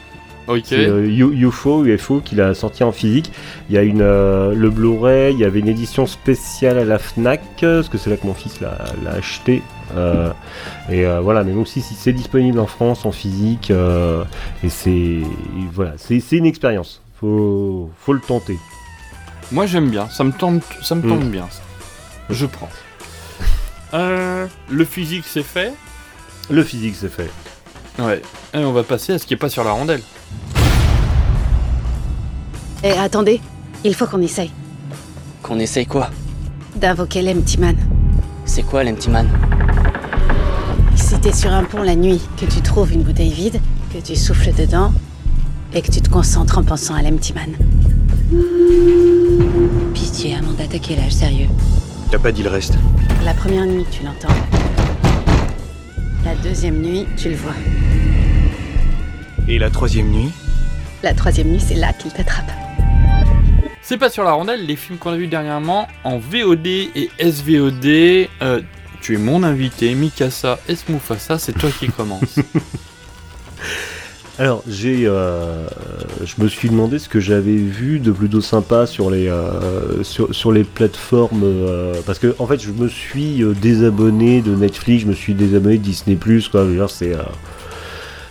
[0.46, 0.60] Ok.
[0.64, 3.32] C'est euh, UFO, UFO qui l'a sorti en physique.
[3.70, 6.98] Il y a une, euh, le Blu-ray, il y avait une édition spéciale à la
[6.98, 8.76] Fnac, parce que c'est là que mon fils l'a
[9.10, 9.62] acheté.
[9.96, 10.30] Euh,
[10.90, 15.20] et euh, voilà, mais donc si, si c'est disponible en France en physique, et c'est
[15.72, 17.00] voilà, c'est une expérience.
[17.20, 18.58] Faut, faut le tenter.
[19.52, 21.08] Moi j'aime bien, ça me tente, ça me Mm.
[21.08, 21.46] tente bien.
[21.50, 21.62] ça.
[22.30, 22.68] Je prends.
[24.70, 25.72] Le physique c'est fait?
[26.50, 27.30] Le physique c'est fait.
[27.98, 28.20] Ouais.
[28.52, 30.00] Et on va passer à ce qui est pas sur la rondelle.
[32.86, 33.40] Eh, attendez,
[33.82, 34.50] il faut qu'on essaye
[35.42, 36.10] Qu'on essaye quoi?
[36.76, 37.76] D'invoquer l'Empty Man.
[38.44, 39.26] C'est quoi l'Empty Man
[40.94, 43.58] Si t'es sur un pont la nuit, que tu trouves une bouteille vide,
[43.90, 44.92] que tu souffles dedans,
[45.72, 47.54] et que tu te concentres en pensant à l'Empty Man.
[49.94, 51.48] Pitié, Amanda, t'as quel âge, sérieux
[52.10, 52.74] T'as pas dit le reste.
[53.24, 54.34] La première nuit, tu l'entends.
[56.22, 57.54] La deuxième nuit, tu le vois.
[59.48, 60.30] Et la troisième nuit?
[61.02, 62.52] La troisième nuit, c'est là qu'il t'attrape.
[63.86, 67.84] C'est pas sur la rondelle, les films qu'on a vus dernièrement en VOD et SVOD.
[67.84, 68.62] Euh,
[69.02, 70.88] tu es mon invité, Mikasa S.
[70.88, 72.38] Mufasa, c'est toi qui commence.
[74.38, 75.66] Alors, j'ai, euh,
[76.24, 80.34] je me suis demandé ce que j'avais vu de plutôt sympa sur les, euh, sur,
[80.34, 85.08] sur les plateformes, euh, parce que en fait, je me suis désabonné de Netflix, je
[85.08, 86.18] me suis désabonné de Disney+,
[86.50, 86.66] quoi.
[86.88, 87.12] C'est,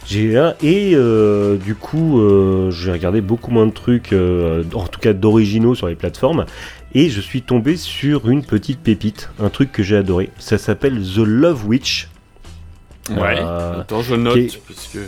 [0.05, 4.87] j'ai un- et euh, du coup, euh, j'ai regardé beaucoup moins de trucs, euh, en
[4.87, 6.45] tout cas d'originaux sur les plateformes,
[6.93, 10.29] et je suis tombé sur une petite pépite, un truc que j'ai adoré.
[10.39, 12.09] Ça s'appelle The Love Witch.
[13.09, 13.37] ouais.
[13.39, 14.99] Euh, Attends, je note, qui est- parce que...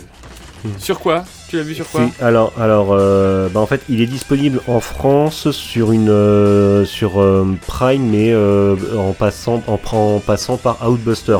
[0.78, 1.24] Sur quoi?
[1.48, 2.10] Tu l'as vu sur quoi?
[2.20, 7.20] Alors, alors euh, bah en fait, il est disponible en France sur une euh, sur
[7.20, 8.34] euh, Prime, mais
[8.96, 11.38] en passant en, en passant par Outbuster.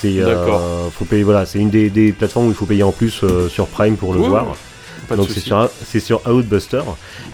[0.00, 2.92] C'est euh, faut payer voilà, c'est une des, des plateformes où il faut payer en
[2.92, 4.46] plus euh, sur Prime pour le Ouais, voir.
[5.10, 5.16] ouais.
[5.16, 6.82] Donc c'est sur c'est sur Outbuster.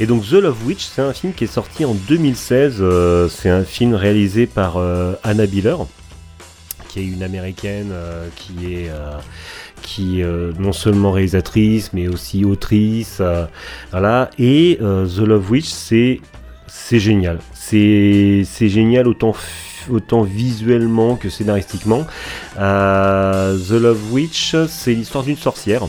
[0.01, 2.77] Et donc The Love Witch, c'est un film qui est sorti en 2016.
[2.81, 4.77] euh, c'est un film réalisé par
[5.25, 5.77] Anna Biller,
[6.89, 7.93] qui est une américaine
[8.37, 8.91] qui est
[9.83, 13.19] qui est euh, non seulement réalisatrice mais aussi autrice.
[13.21, 13.45] euh,
[13.91, 14.31] voilà.
[14.39, 16.21] Et euh, The Love Witch, c'est
[16.69, 17.39] c'est génial.
[17.53, 19.35] C'est c'est génial autant
[19.91, 22.07] autant visuellement que scénaristiquement.
[22.59, 25.83] Euh, The Love Witch, c'est l'histoire d'une sorcière.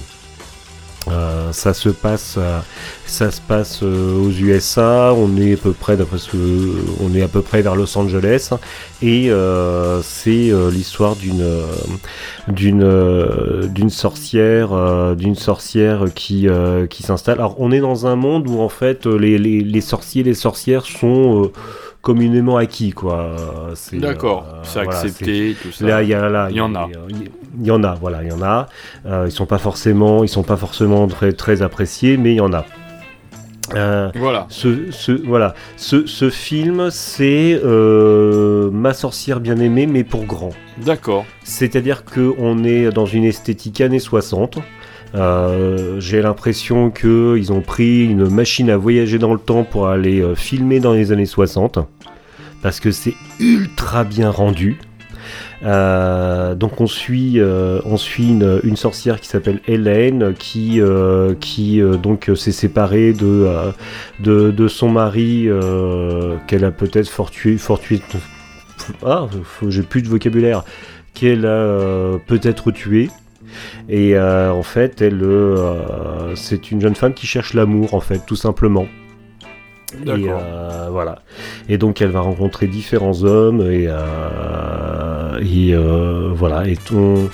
[1.08, 2.60] Euh, ça se passe, euh,
[3.06, 5.14] ça se passe aux USA.
[5.14, 5.96] On est à peu près,
[7.00, 8.50] on est à peu près vers Los Angeles,
[9.04, 9.30] et
[10.02, 11.46] c'est l'histoire d'une
[12.48, 16.48] d'une d'une sorcière, d'une sorcière qui
[16.90, 17.38] qui s'installe.
[17.38, 20.88] Alors, on est dans un monde où en fait les, les, les sorciers, les sorcières
[20.88, 21.52] sont
[22.06, 23.36] communément acquis, quoi.
[23.74, 25.88] C'est, D'accord, euh, c'est voilà, accepté, tout ça.
[25.88, 26.88] Là, il y a, là, Il y en a.
[27.60, 28.68] Il y en a, voilà, il y en a.
[29.08, 32.42] Euh, ils sont pas forcément, ils sont pas forcément très, très appréciés, mais il y
[32.42, 32.64] en a.
[33.74, 34.46] Euh, Voilà.
[34.50, 35.56] Ce, ce, voilà.
[35.78, 40.52] Ce, ce film, c'est euh, Ma sorcière bien aimée, mais pour grand.
[40.78, 41.26] D'accord.
[41.44, 44.60] C'est-à-dire qu'on est dans une esthétique années 60.
[45.16, 50.24] Euh, J'ai l'impression qu'ils ont pris une machine à voyager dans le temps pour aller
[50.36, 51.80] filmer dans les années 60.
[52.66, 54.80] Parce que c'est ultra bien rendu.
[55.62, 61.80] Euh, donc on suit, euh, on suit une, sorcière qui s'appelle Hélène qui, euh, qui
[62.02, 63.72] donc s'est séparée de,
[64.20, 65.48] de, son mari
[66.48, 67.60] qu'elle a peut-être fortuit,
[69.06, 69.28] ah,
[69.68, 70.64] j'ai plus de vocabulaire,
[71.14, 73.12] qu'elle a peut-être tué.
[73.90, 75.24] Et en fait, elle,
[76.34, 78.88] c'est une jeune femme qui cherche l'amour, en fait, tout simplement.
[80.06, 81.20] Et euh, voilà.
[81.70, 86.68] Et donc elle va rencontrer différents hommes et, euh, et euh, voilà.
[86.68, 87.30] Et on,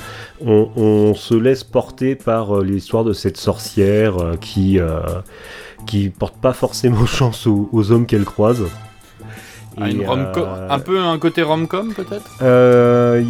[0.46, 4.80] on, on se laisse porter par l'histoire de cette sorcière qui
[5.88, 8.64] qui porte pas forcément chance aux, aux hommes qu'elle croise.
[9.80, 12.30] Ah, une euh, Un peu un côté rom-com peut-être?
[12.42, 13.24] Euh,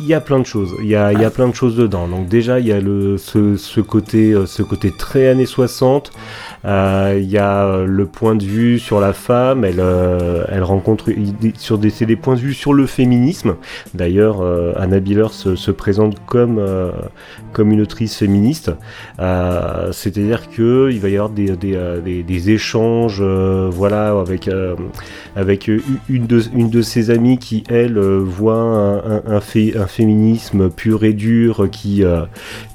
[0.00, 0.72] Il y, y a plein de choses.
[0.80, 2.06] Il y a, il y a plein de choses dedans.
[2.06, 6.12] Donc déjà, il y a le, ce, ce côté, ce côté très années 60.
[6.64, 9.64] Euh, Il y a euh, le point de vue sur la femme.
[9.64, 11.10] Elle, euh, elle rencontre
[11.56, 13.56] sur des, c'est des points de vue sur le féminisme.
[13.94, 14.42] D'ailleurs,
[14.76, 16.60] Anna Biller se, se présente comme
[17.52, 18.70] comme une autrice féministe.
[19.18, 24.48] C'est-à-dire que il va y avoir des, des, échanges, voilà, avec
[25.36, 30.70] avec une de, une de ses amies qui, elle, voit un, un, fé- un féminisme
[30.70, 32.04] pur et dur qui,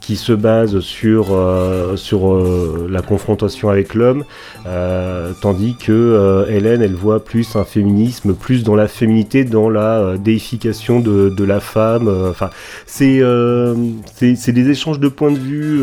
[0.06, 4.26] qui se base sur, euh, sur euh, la confrontation avec l'homme,
[4.68, 9.70] euh, tandis que euh, Hélène, elle voit plus un féminisme, plus dans la féminité, dans
[9.70, 12.10] la euh, déification de, de la femme.
[12.10, 12.50] euh, Enfin,
[12.86, 15.82] c'est des échanges de points de vue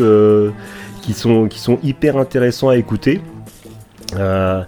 [1.01, 3.21] qui, sont, qui sont hyper intéressants à écouter.
[4.13, 4.67] Ça,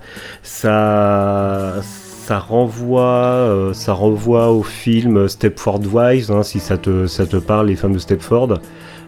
[2.26, 7.38] ça renvoie, euh, ça renvoie au film Stepford Wives, hein, si ça te, ça te
[7.38, 8.60] parle, les femmes de Stepford.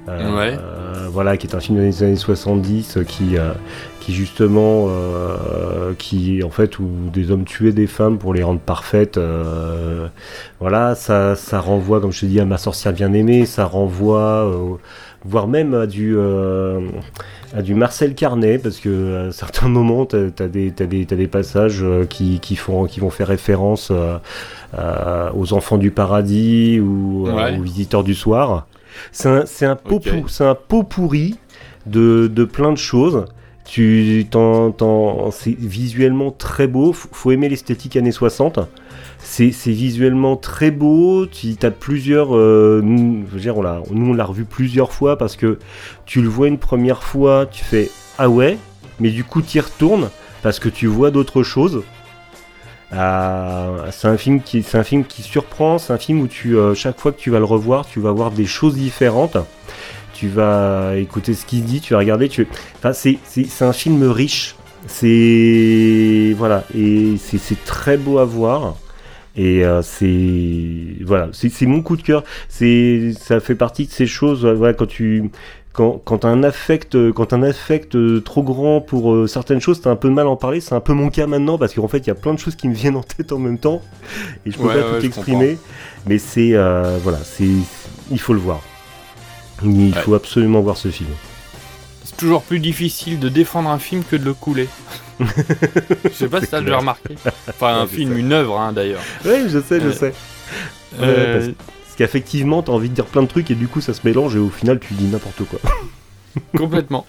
[0.08, 0.58] Euh, Ouais.
[0.60, 3.53] euh, voilà, qui est un film des années 70 euh, qui, euh,
[3.99, 8.60] qui justement, euh, qui en fait où des hommes tuaient des femmes pour les rendre
[8.60, 9.18] parfaites.
[9.18, 10.08] euh,
[10.60, 13.45] voilà, ça, ça renvoie, comme je te dis, à ma sorcière bien aimée.
[13.47, 14.76] Ça renvoie, euh,
[15.24, 16.82] voire même à du, euh,
[17.56, 21.16] à du Marcel Carnet, parce que à certains moments, t'as as des, t'as des, t'as
[21.16, 24.18] des passages euh, qui, qui, font, qui vont faire référence euh,
[24.78, 27.58] euh, aux enfants du paradis ou euh, Ouais.
[27.58, 28.68] aux visiteurs du soir.
[29.12, 30.10] C'est un, c'est un, pot Ok.
[30.10, 31.36] pou- c'est un pot pourri
[31.86, 33.26] de, de plein de choses.
[33.66, 36.91] Tu t'en, t'en- c'est visuellement très beau.
[36.93, 38.60] F- faut aimer l'esthétique années 60.
[39.18, 41.26] C'est, c'est visuellement très beau.
[41.26, 42.36] Tu as plusieurs.
[42.36, 45.58] euh, nous, je veux dire, on l'a, nous, on l'a revu plusieurs fois parce que
[46.06, 47.89] tu le vois une première fois, tu fais
[48.20, 48.58] ah ouais,
[49.00, 50.10] mais du coup, tu y retournes
[50.43, 51.82] parce que tu vois d'autres choses.
[52.93, 56.55] Euh, c'est un film qui c'est un film qui surprend c'est un film où tu
[56.55, 59.38] euh, chaque fois que tu vas le revoir tu vas voir des choses différentes.
[60.13, 64.03] Tu vas écouter ce qu'il dit tu vas regarder tu enfin c'est c'est un film
[64.03, 64.55] riche.
[64.88, 68.75] C'est voilà et c'est très beau à voir.
[69.36, 72.23] Et euh, c'est voilà c'est mon coup de cœur.
[72.49, 75.29] C'est ça fait partie de ces choses voilà quand tu
[75.76, 79.91] quand, un affect, euh, quand un affect euh, trop grand pour euh, certaines choses, t'as
[79.91, 80.61] un peu de mal à en parler.
[80.61, 82.55] C'est un peu mon cas maintenant parce qu'en fait, il y a plein de choses
[82.55, 83.82] qui me viennent en tête en même temps
[84.45, 85.57] et je peux Ouais, pas ouais, tout exprimer.
[86.07, 87.47] Mais c'est euh, voilà, c'est
[88.11, 88.61] il faut le voir.
[89.63, 90.01] Il Ouais.
[90.01, 91.09] faut absolument voir ce film.
[92.03, 94.67] C'est toujours plus difficile de défendre un film que de le couler.
[95.19, 97.15] Je sais pas si t'as déjà remarqué.
[97.49, 99.01] Enfin, un film, une œuvre hein, d'ailleurs.
[99.26, 100.13] Oui, je sais, je Euh, sais.
[101.01, 103.80] euh, Ouais, parce, parce qu'effectivement, t'as envie de dire plein de trucs et du coup,
[103.80, 105.60] ça se mélange et au final, tu dis n'importe quoi.
[106.58, 107.06] Complètement.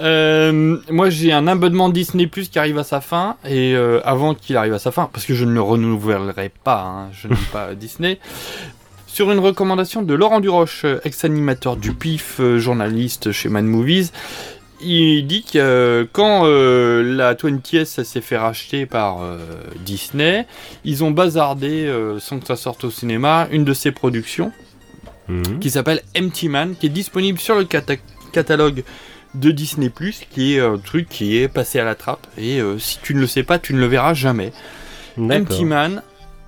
[0.00, 4.34] Euh, moi j'ai un abonnement Disney Plus qui arrive à sa fin et euh, avant
[4.34, 7.36] qu'il arrive à sa fin parce que je ne le renouvellerai pas, hein, je n'aime
[7.52, 8.18] pas Disney.
[9.06, 14.12] Sur une recommandation de Laurent Duroche, ex-animateur du PIF, euh, journaliste chez Mad Movies,
[14.80, 19.38] il dit que euh, quand euh, la 20th ça s'est fait racheter par euh,
[19.84, 20.46] Disney,
[20.84, 24.52] ils ont bazardé, euh, sans que ça sorte au cinéma, une de ses productions
[25.60, 27.96] qui s'appelle Empty Man, qui est disponible sur le cata-
[28.32, 28.82] catalogue
[29.34, 29.90] de Disney+,
[30.30, 33.26] qui est un truc qui est passé à la trappe, et si tu ne le
[33.26, 34.52] sais pas, tu ne le verras jamais.
[35.42, 36.02] Empty Man,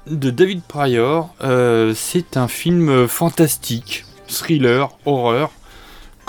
[0.06, 1.28] de David Pryor,
[1.94, 5.50] c'est un film fantastique, thriller, horreur,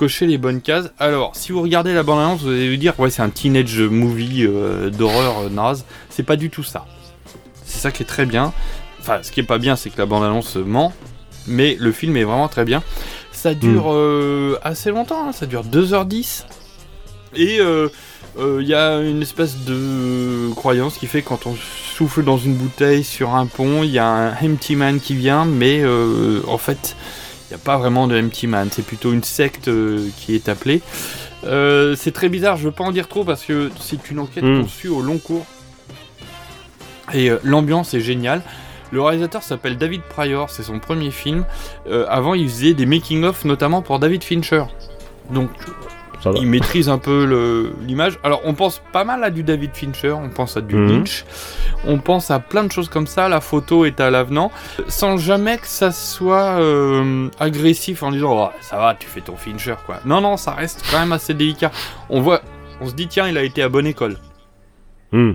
[0.02, 0.92] cocher les bonnes cases.
[0.98, 4.48] Alors, si vous regardez la bande-annonce, vous allez vous dire, ouais, c'est un teenage movie
[4.48, 5.86] euh, d'horreur euh, naze.
[6.10, 6.88] C'est pas du tout ça.
[7.66, 8.52] C'est ça qui est très bien.
[9.00, 10.92] Enfin, ce qui est pas bien, c'est que la bande-annonce ment,
[11.46, 12.82] mais le film est vraiment très bien.
[13.32, 16.46] Ça dure euh, assez longtemps, hein, ça dure 2h10.
[17.36, 17.88] Et euh,
[18.40, 21.56] euh, il y a une espèce de croyance qui fait quand on
[21.96, 25.46] souffle dans une bouteille sur un pont, il y a un empty man qui vient,
[25.46, 25.84] mais
[26.48, 27.21] en fait, il
[27.52, 30.82] n'y a pas vraiment de empty man, c'est plutôt une secte euh, qui est appelée.
[31.44, 34.44] Euh, c'est très bizarre, je veux pas en dire trop parce que c'est une enquête
[34.44, 34.62] Mm.
[34.62, 35.46] qu'on suit au long cours.
[37.14, 38.42] Et euh, l'ambiance est géniale.
[38.92, 41.46] Le réalisateur s'appelle David Pryor, c'est son premier film.
[42.10, 44.64] Avant, il faisait des making-of, notamment pour David Fincher.
[45.30, 45.50] Donc,
[46.22, 46.38] Ça va.
[46.40, 48.20] il maîtrise un peu l'image.
[48.24, 50.88] Alors, on pense pas mal à du David Fincher, on pense à du Mhm.
[50.90, 51.26] Lynch,
[51.86, 53.28] on pense à plein de choses comme ça.
[53.28, 54.52] La photo est à l'avenant,
[54.88, 59.36] sans jamais que ça soit euh, agressif en disant Oh, ça va, tu fais ton
[59.36, 60.00] Fincher quoi.
[60.06, 61.72] Non, non, ça reste quand même assez délicat.
[62.10, 62.42] On voit,
[62.82, 64.18] on se dit tiens, il a été à bonne école.
[65.12, 65.34] Hmm.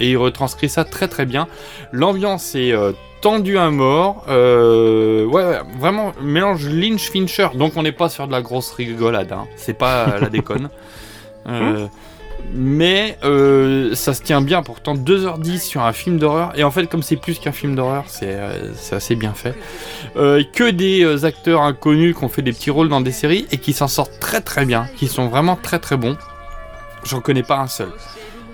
[0.00, 1.46] Et il retranscrit ça très très bien.
[1.92, 4.24] L'ambiance est euh, tendue à mort.
[4.28, 7.48] Euh, ouais, vraiment, mélange Lynch-Fincher.
[7.54, 9.32] Donc on n'est pas sur de la grosse rigolade.
[9.32, 9.46] Hein.
[9.56, 10.68] C'est pas la déconne.
[11.48, 11.86] Euh,
[12.52, 14.62] mais euh, ça se tient bien.
[14.62, 16.52] Pourtant, 2h10 sur un film d'horreur.
[16.56, 18.36] Et en fait, comme c'est plus qu'un film d'horreur, c'est
[18.92, 19.54] assez bien fait.
[20.14, 23.72] Que des acteurs inconnus qui ont fait des petits rôles dans des séries et qui
[23.72, 24.88] s'en sortent très très bien.
[24.96, 26.16] Qui sont vraiment très très bons.
[27.04, 27.90] J'en connais pas un seul.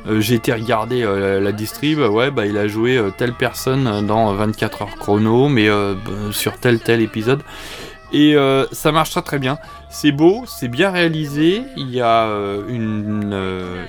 [0.08, 4.06] Euh, j'ai été regarder euh, la distrib, ouais, bah il a joué euh, telle personne
[4.06, 7.42] dans 24 heures chrono, mais euh, b- sur tel tel épisode.
[8.12, 8.36] Et
[8.70, 9.58] ça marche très très bien.
[9.90, 12.28] C'est beau, c'est bien réalisé, il y a
[12.68, 13.34] une,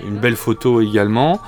[0.05, 1.39] une belle photo également,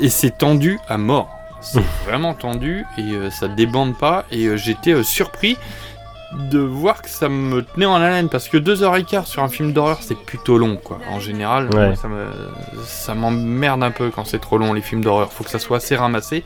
[0.00, 1.28] et c'est tendu à mort.
[1.60, 5.58] C'est vraiment tendu, et ça débande pas, et j'étais surpris
[6.50, 9.98] de voir que ça me tenait en haleine parce que 2h15 sur un film d'horreur
[10.00, 11.86] c'est plutôt long quoi en général Ouais.
[11.88, 12.24] moi, ça me
[12.84, 15.76] ça m'emmerde un peu quand c'est trop long les films d'horreur faut que ça soit
[15.78, 16.42] assez ramassé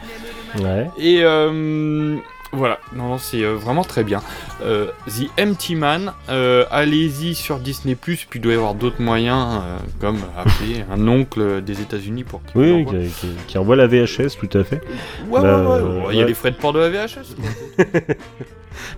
[0.59, 0.89] Ouais.
[0.99, 2.17] et euh,
[2.53, 4.23] voilà non, non c'est euh, vraiment très bien
[4.63, 9.61] Euh, The Empty Man euh, allez-y sur Disney puis il doit y avoir d'autres moyens
[9.63, 13.77] euh, comme appeler un oncle des États-Unis pour qu'il Oui, vous qui, qui- qui envoie
[13.77, 14.81] la VHS, tout à fait.
[15.29, 17.35] ouais, Bah, ouais, ouais, euh, il y a les frais de port de la VHS.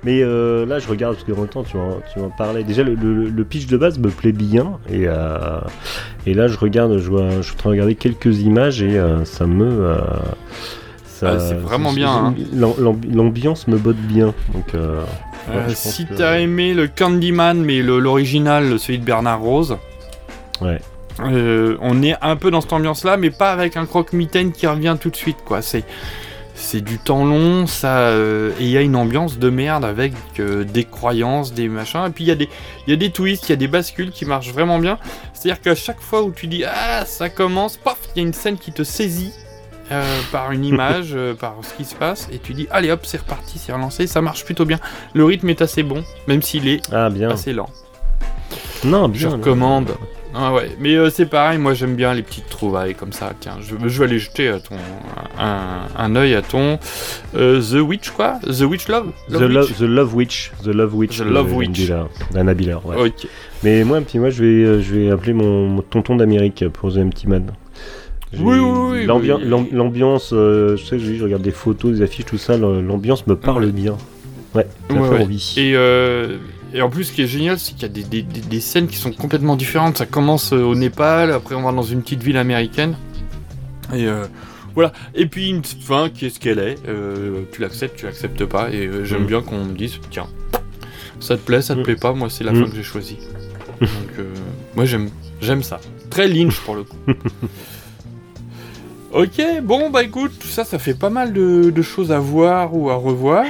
[0.04, 2.64] Mais là, je regarde parce que en même temps, tu en, tu en parlais.
[2.64, 4.78] Déjà, le, le- le pitch de base me plaît bien.
[4.90, 5.04] Et,
[6.26, 9.00] et là, je regarde, je, vois, je suis en train de regarder quelques images et
[9.24, 9.96] ça me.
[11.26, 12.34] Ah, c'est vraiment bien, hein.
[12.52, 14.34] l'am- l'ambi- L'ambiance me botte bien.
[14.54, 15.02] Donc, euh,
[15.48, 19.76] ouais, Euh, si que- t'as aimé le Candyman, mais l'original, celui de Bernard Rose,
[20.60, 20.78] Ouais.
[21.20, 24.96] euh, on est un peu dans cette ambiance-là, mais pas avec un croque-mitaine qui revient
[25.00, 25.62] tout de suite, quoi.
[25.62, 25.84] C'est
[26.60, 30.12] c'est du temps long, ça, euh, et il y a une ambiance de merde avec
[30.40, 32.48] euh, des croyances, des machins, et puis il y a des
[32.88, 34.98] y a des twists, il y a des bascules qui marchent vraiment bien.
[35.32, 38.32] C'est-à-dire qu'à chaque fois où tu dis ah ça commence, paf, il y a une
[38.34, 39.32] scène qui te saisit.
[39.90, 43.00] Euh, par une image, euh, par ce qui se passe, et tu dis allez hop,
[43.04, 44.78] c'est reparti, c'est relancé, ça marche plutôt bien.
[45.14, 47.30] Le rythme est assez bon, même s'il est Ah, bien.
[47.30, 47.70] assez lent.
[48.84, 49.36] Non, Je bien.
[49.36, 49.90] recommande.
[50.34, 53.32] Ah ouais, mais euh, c'est pareil, moi j'aime bien les petites trouvailles comme ça.
[53.40, 54.76] Tiens, je, je vais aller jeter à ton,
[55.38, 56.78] un, un œil à ton
[57.34, 58.38] euh, The Witch quoi?
[58.46, 59.72] The Witch Love, The, Love Witch?
[59.78, 60.52] The Love Witch.
[60.62, 61.16] The Love Witch.
[61.18, 61.90] The Love Witch.
[62.56, 63.06] Biller, ouais.
[63.08, 63.26] Ok.
[63.64, 66.98] Mais moi, puis moi, je vais, je vais appeler mon, mon tonton d'Amérique pour The
[66.98, 67.52] Empty Man.
[68.34, 69.40] Oui, oui, oui, l'ambi- oui.
[69.44, 73.26] l'am- L'ambiance, euh, je sais que je regarde des photos, des affiches, tout ça, l'ambiance
[73.26, 73.72] me parle Ouais.
[73.72, 73.96] bien.
[74.54, 75.22] Ouais, ça Ouais, fait ouais.
[75.22, 75.54] envie.
[75.56, 76.36] Et, euh,
[76.74, 78.60] et en plus, ce qui est génial, c'est qu'il y a des, des- des- des
[78.60, 79.96] scènes qui sont complètement différentes.
[79.98, 82.96] Ça commence euh, au Népal, après on va dans une petite ville américaine.
[83.94, 84.26] Et euh,
[84.74, 84.92] voilà.
[85.14, 86.76] Et puis une fin qui est ce qu'elle est.
[87.52, 88.70] Tu l'acceptes, tu l'acceptes pas.
[88.70, 89.26] Et j'aime Mm.
[89.26, 90.26] bien qu'on me dise tiens,
[91.20, 91.84] ça te plaît, ça te Mm.
[91.84, 92.12] plaît pas.
[92.12, 92.64] Moi, c'est la Mm.
[92.64, 93.18] fin que j'ai choisie.
[93.80, 93.88] Donc,
[94.76, 95.08] moi, j'aime,
[95.40, 95.80] j'aime ça.
[96.10, 96.96] Très Lynch pour le coup.
[99.10, 102.76] Ok, bon bah écoute, tout ça, ça fait pas mal de, de choses à voir
[102.76, 103.46] ou à revoir.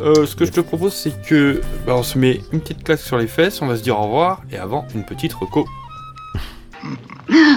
[0.00, 3.00] Euh, ce que je te propose, c'est que bah, on se met une petite claque
[3.00, 5.66] sur les fesses, on va se dire au revoir, et avant, une petite reco.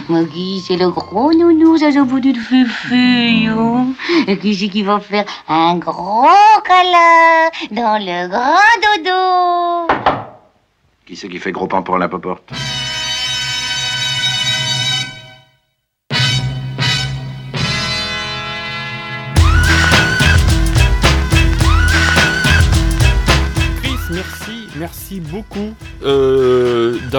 [0.09, 3.49] Maggie, c'est le gros nounou, ça au bout du fufu.
[4.27, 6.27] Et qui c'est qui va faire un gros
[6.65, 9.93] câlin dans le grand dodo
[11.05, 12.51] Qui c'est qui fait gros pain pour la poporte?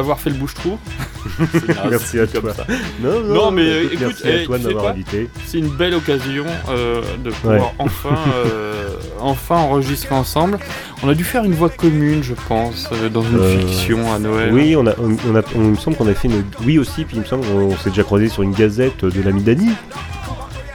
[0.01, 0.79] D'avoir fait le bouche-trou.
[1.53, 2.55] C'est Merci à toi.
[2.55, 2.65] ça.
[3.03, 5.29] Non, non, Non, mais euh, écoute, écoute, merci à eh, toi de m'avoir invité.
[5.47, 7.63] C'est une belle occasion euh, de pouvoir Ouais.
[7.79, 10.59] enfin, euh, enfin enregistrer ensemble.
[11.03, 14.19] On a dû faire une voix commune, je pense, euh, dans une Euh, fiction à
[14.19, 14.53] Noël.
[14.53, 16.45] Oui, on a, on, on a, on- il me semble qu'on a fait une.
[16.65, 19.43] Oui aussi, puis il me semble qu'on s'est déjà croisé sur une gazette de l'ami
[19.43, 19.69] Dany.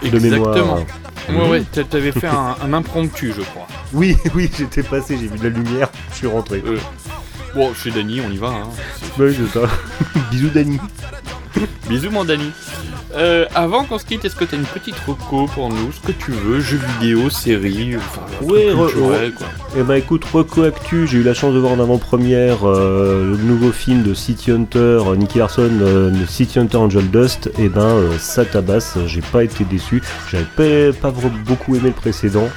[0.03, 0.55] De mémoire.
[0.55, 0.85] Exactement.
[1.29, 3.67] Ouais, ouais, t'a- t'avais fait un, un impromptu, je crois.
[3.93, 6.61] Oui, oui, j'étais passé, j'ai vu de la lumière, je suis rentré.
[6.67, 6.77] Euh,
[7.53, 8.49] bon, chez Dany, on y va.
[8.49, 8.69] Hein.
[9.19, 9.67] Oui, c'est ça.
[10.31, 10.79] Bisous Dany.
[11.89, 12.51] Bisous, mon Dany.
[13.15, 16.11] Euh, avant qu'on se quitte, est-ce que t'as une petite reco pour nous Ce que
[16.11, 19.47] tu veux, jeux vidéo, séries, enfin, Ouais, re- culturel, re- quoi.
[19.77, 23.37] Eh ben écoute, Reco Actu, j'ai eu la chance de voir en avant-première euh, le
[23.37, 27.51] nouveau film de City Hunter, euh, Nicky Larson, euh, de City Hunter Angel Dust.
[27.59, 30.01] Et ben euh, ça tabasse, j'ai pas été déçu.
[30.31, 31.11] J'avais pas,
[31.45, 32.49] beaucoup aimé le précédent.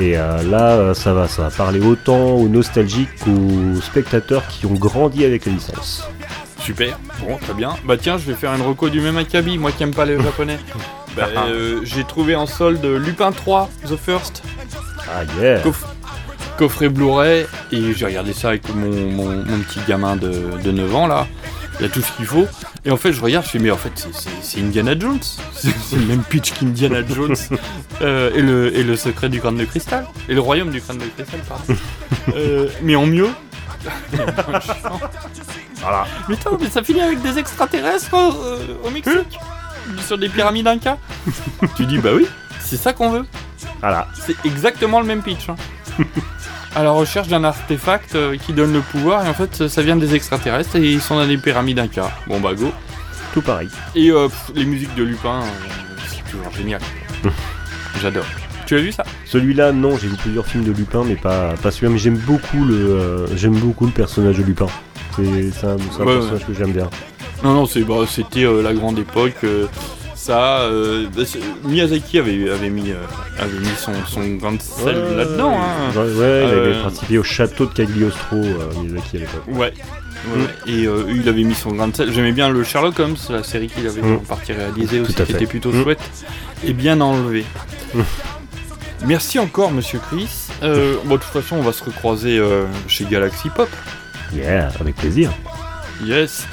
[0.00, 5.24] Et là, ça va, ça va parler autant aux nostalgiques qu'aux spectateurs qui ont grandi
[5.24, 6.04] avec la licence.
[6.70, 7.74] Super, bon, très bien.
[7.84, 10.20] Bah tiens, je vais faire une reco du même acabit, moi qui aime pas les
[10.22, 10.58] japonais.
[11.16, 14.42] Bah, euh, j'ai trouvé en solde Lupin 3, The First.
[15.12, 15.84] Ah yeah Coff-
[16.56, 20.30] coffret Blu-ray, et j'ai regardé ça avec mon, mon- mon petit gamin de,
[20.62, 21.26] de 9 ans là.
[21.80, 22.46] Il y a tout ce qu'il faut.
[22.84, 24.06] Et en fait, je regarde, je fais, mais en fait,
[24.42, 25.18] c'est- Indiana Jones.
[25.52, 27.34] C'est c'est le même pitch qu'Indiana Jones.
[28.02, 30.06] Euh, et, le, et le secret du crâne de cristal.
[30.26, 31.64] Et le royaume du crâne de cristal, pardon.
[32.34, 33.28] Euh, mais en mieux.
[35.80, 36.06] Voilà.
[36.28, 39.38] Mais attends, mais ça finit avec des extraterrestres euh, au Mexique
[40.06, 40.98] Sur des pyramides Inca
[41.76, 42.26] Tu dis, bah oui,
[42.60, 43.24] c'est ça qu'on veut.
[43.80, 44.08] Voilà.
[44.14, 45.48] C'est exactement le même pitch.
[45.48, 45.56] hein.
[46.74, 49.96] à la recherche d'un artefact euh, qui donne le pouvoir, et en fait, ça vient
[49.96, 52.10] des extraterrestres et ils sont dans des pyramides Inca.
[52.26, 52.72] Bon bah go.
[53.34, 53.68] Tout pareil.
[53.94, 56.80] Et euh, pff, les musiques de Lupin, euh, c'est toujours génial.
[58.02, 58.24] J'adore.
[58.66, 59.04] Tu as vu ça?
[59.24, 61.92] Celui-là, non, j'ai vu plusieurs films de Lupin, mais pas, pas celui-là.
[61.92, 64.66] Mais j'aime beaucoup le, euh, j'aime beaucoup le personnage de Lupin.
[65.16, 65.22] C'est
[65.66, 66.88] un, c'est un Ouais, personnage que j'aime bien.
[67.42, 69.34] Non, non, c'est, bah, c'était euh, la grande époque.
[69.44, 69.66] euh,
[70.14, 71.22] ça, euh, bah,
[71.64, 72.92] Miyazaki avait, avait mis,
[73.38, 75.52] avait mis son, son grain de sel Ouais, là-dedans.
[75.54, 75.92] hein.
[75.96, 79.42] Ouais, ouais, il avait participé au château de Cagliostro, Miyazaki à l'époque.
[79.48, 79.72] Ouais.
[80.36, 80.46] ouais.
[80.66, 82.12] Et il avait mis son grain de sel.
[82.12, 84.14] J'aimais bien le Sherlock Holmes, la série qu'il avait Mm.
[84.16, 85.82] en partie réalisée aussi, Tout qui était plutôt Mm.
[85.82, 86.00] chouette
[86.66, 87.44] et bien enlevé.
[87.94, 88.00] Mm.
[89.06, 90.28] Merci encore, monsieur Chris.
[90.60, 92.38] Bon, de toute façon, on va se recroiser
[92.86, 93.70] chez Galaxy Pop.
[94.32, 95.32] Yeah, avec plaisir.
[96.04, 96.46] Yes.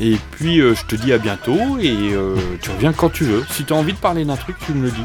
[0.00, 3.44] Et puis, euh, je te dis à bientôt et euh, tu reviens quand tu veux.
[3.50, 5.04] Si tu as envie de parler d'un truc, tu me le dis.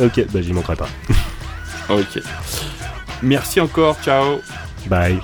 [0.00, 0.88] Ok, bah j'y manquerai pas.
[1.88, 2.20] Ok.
[3.22, 4.42] Merci encore, ciao.
[4.88, 5.18] Bye.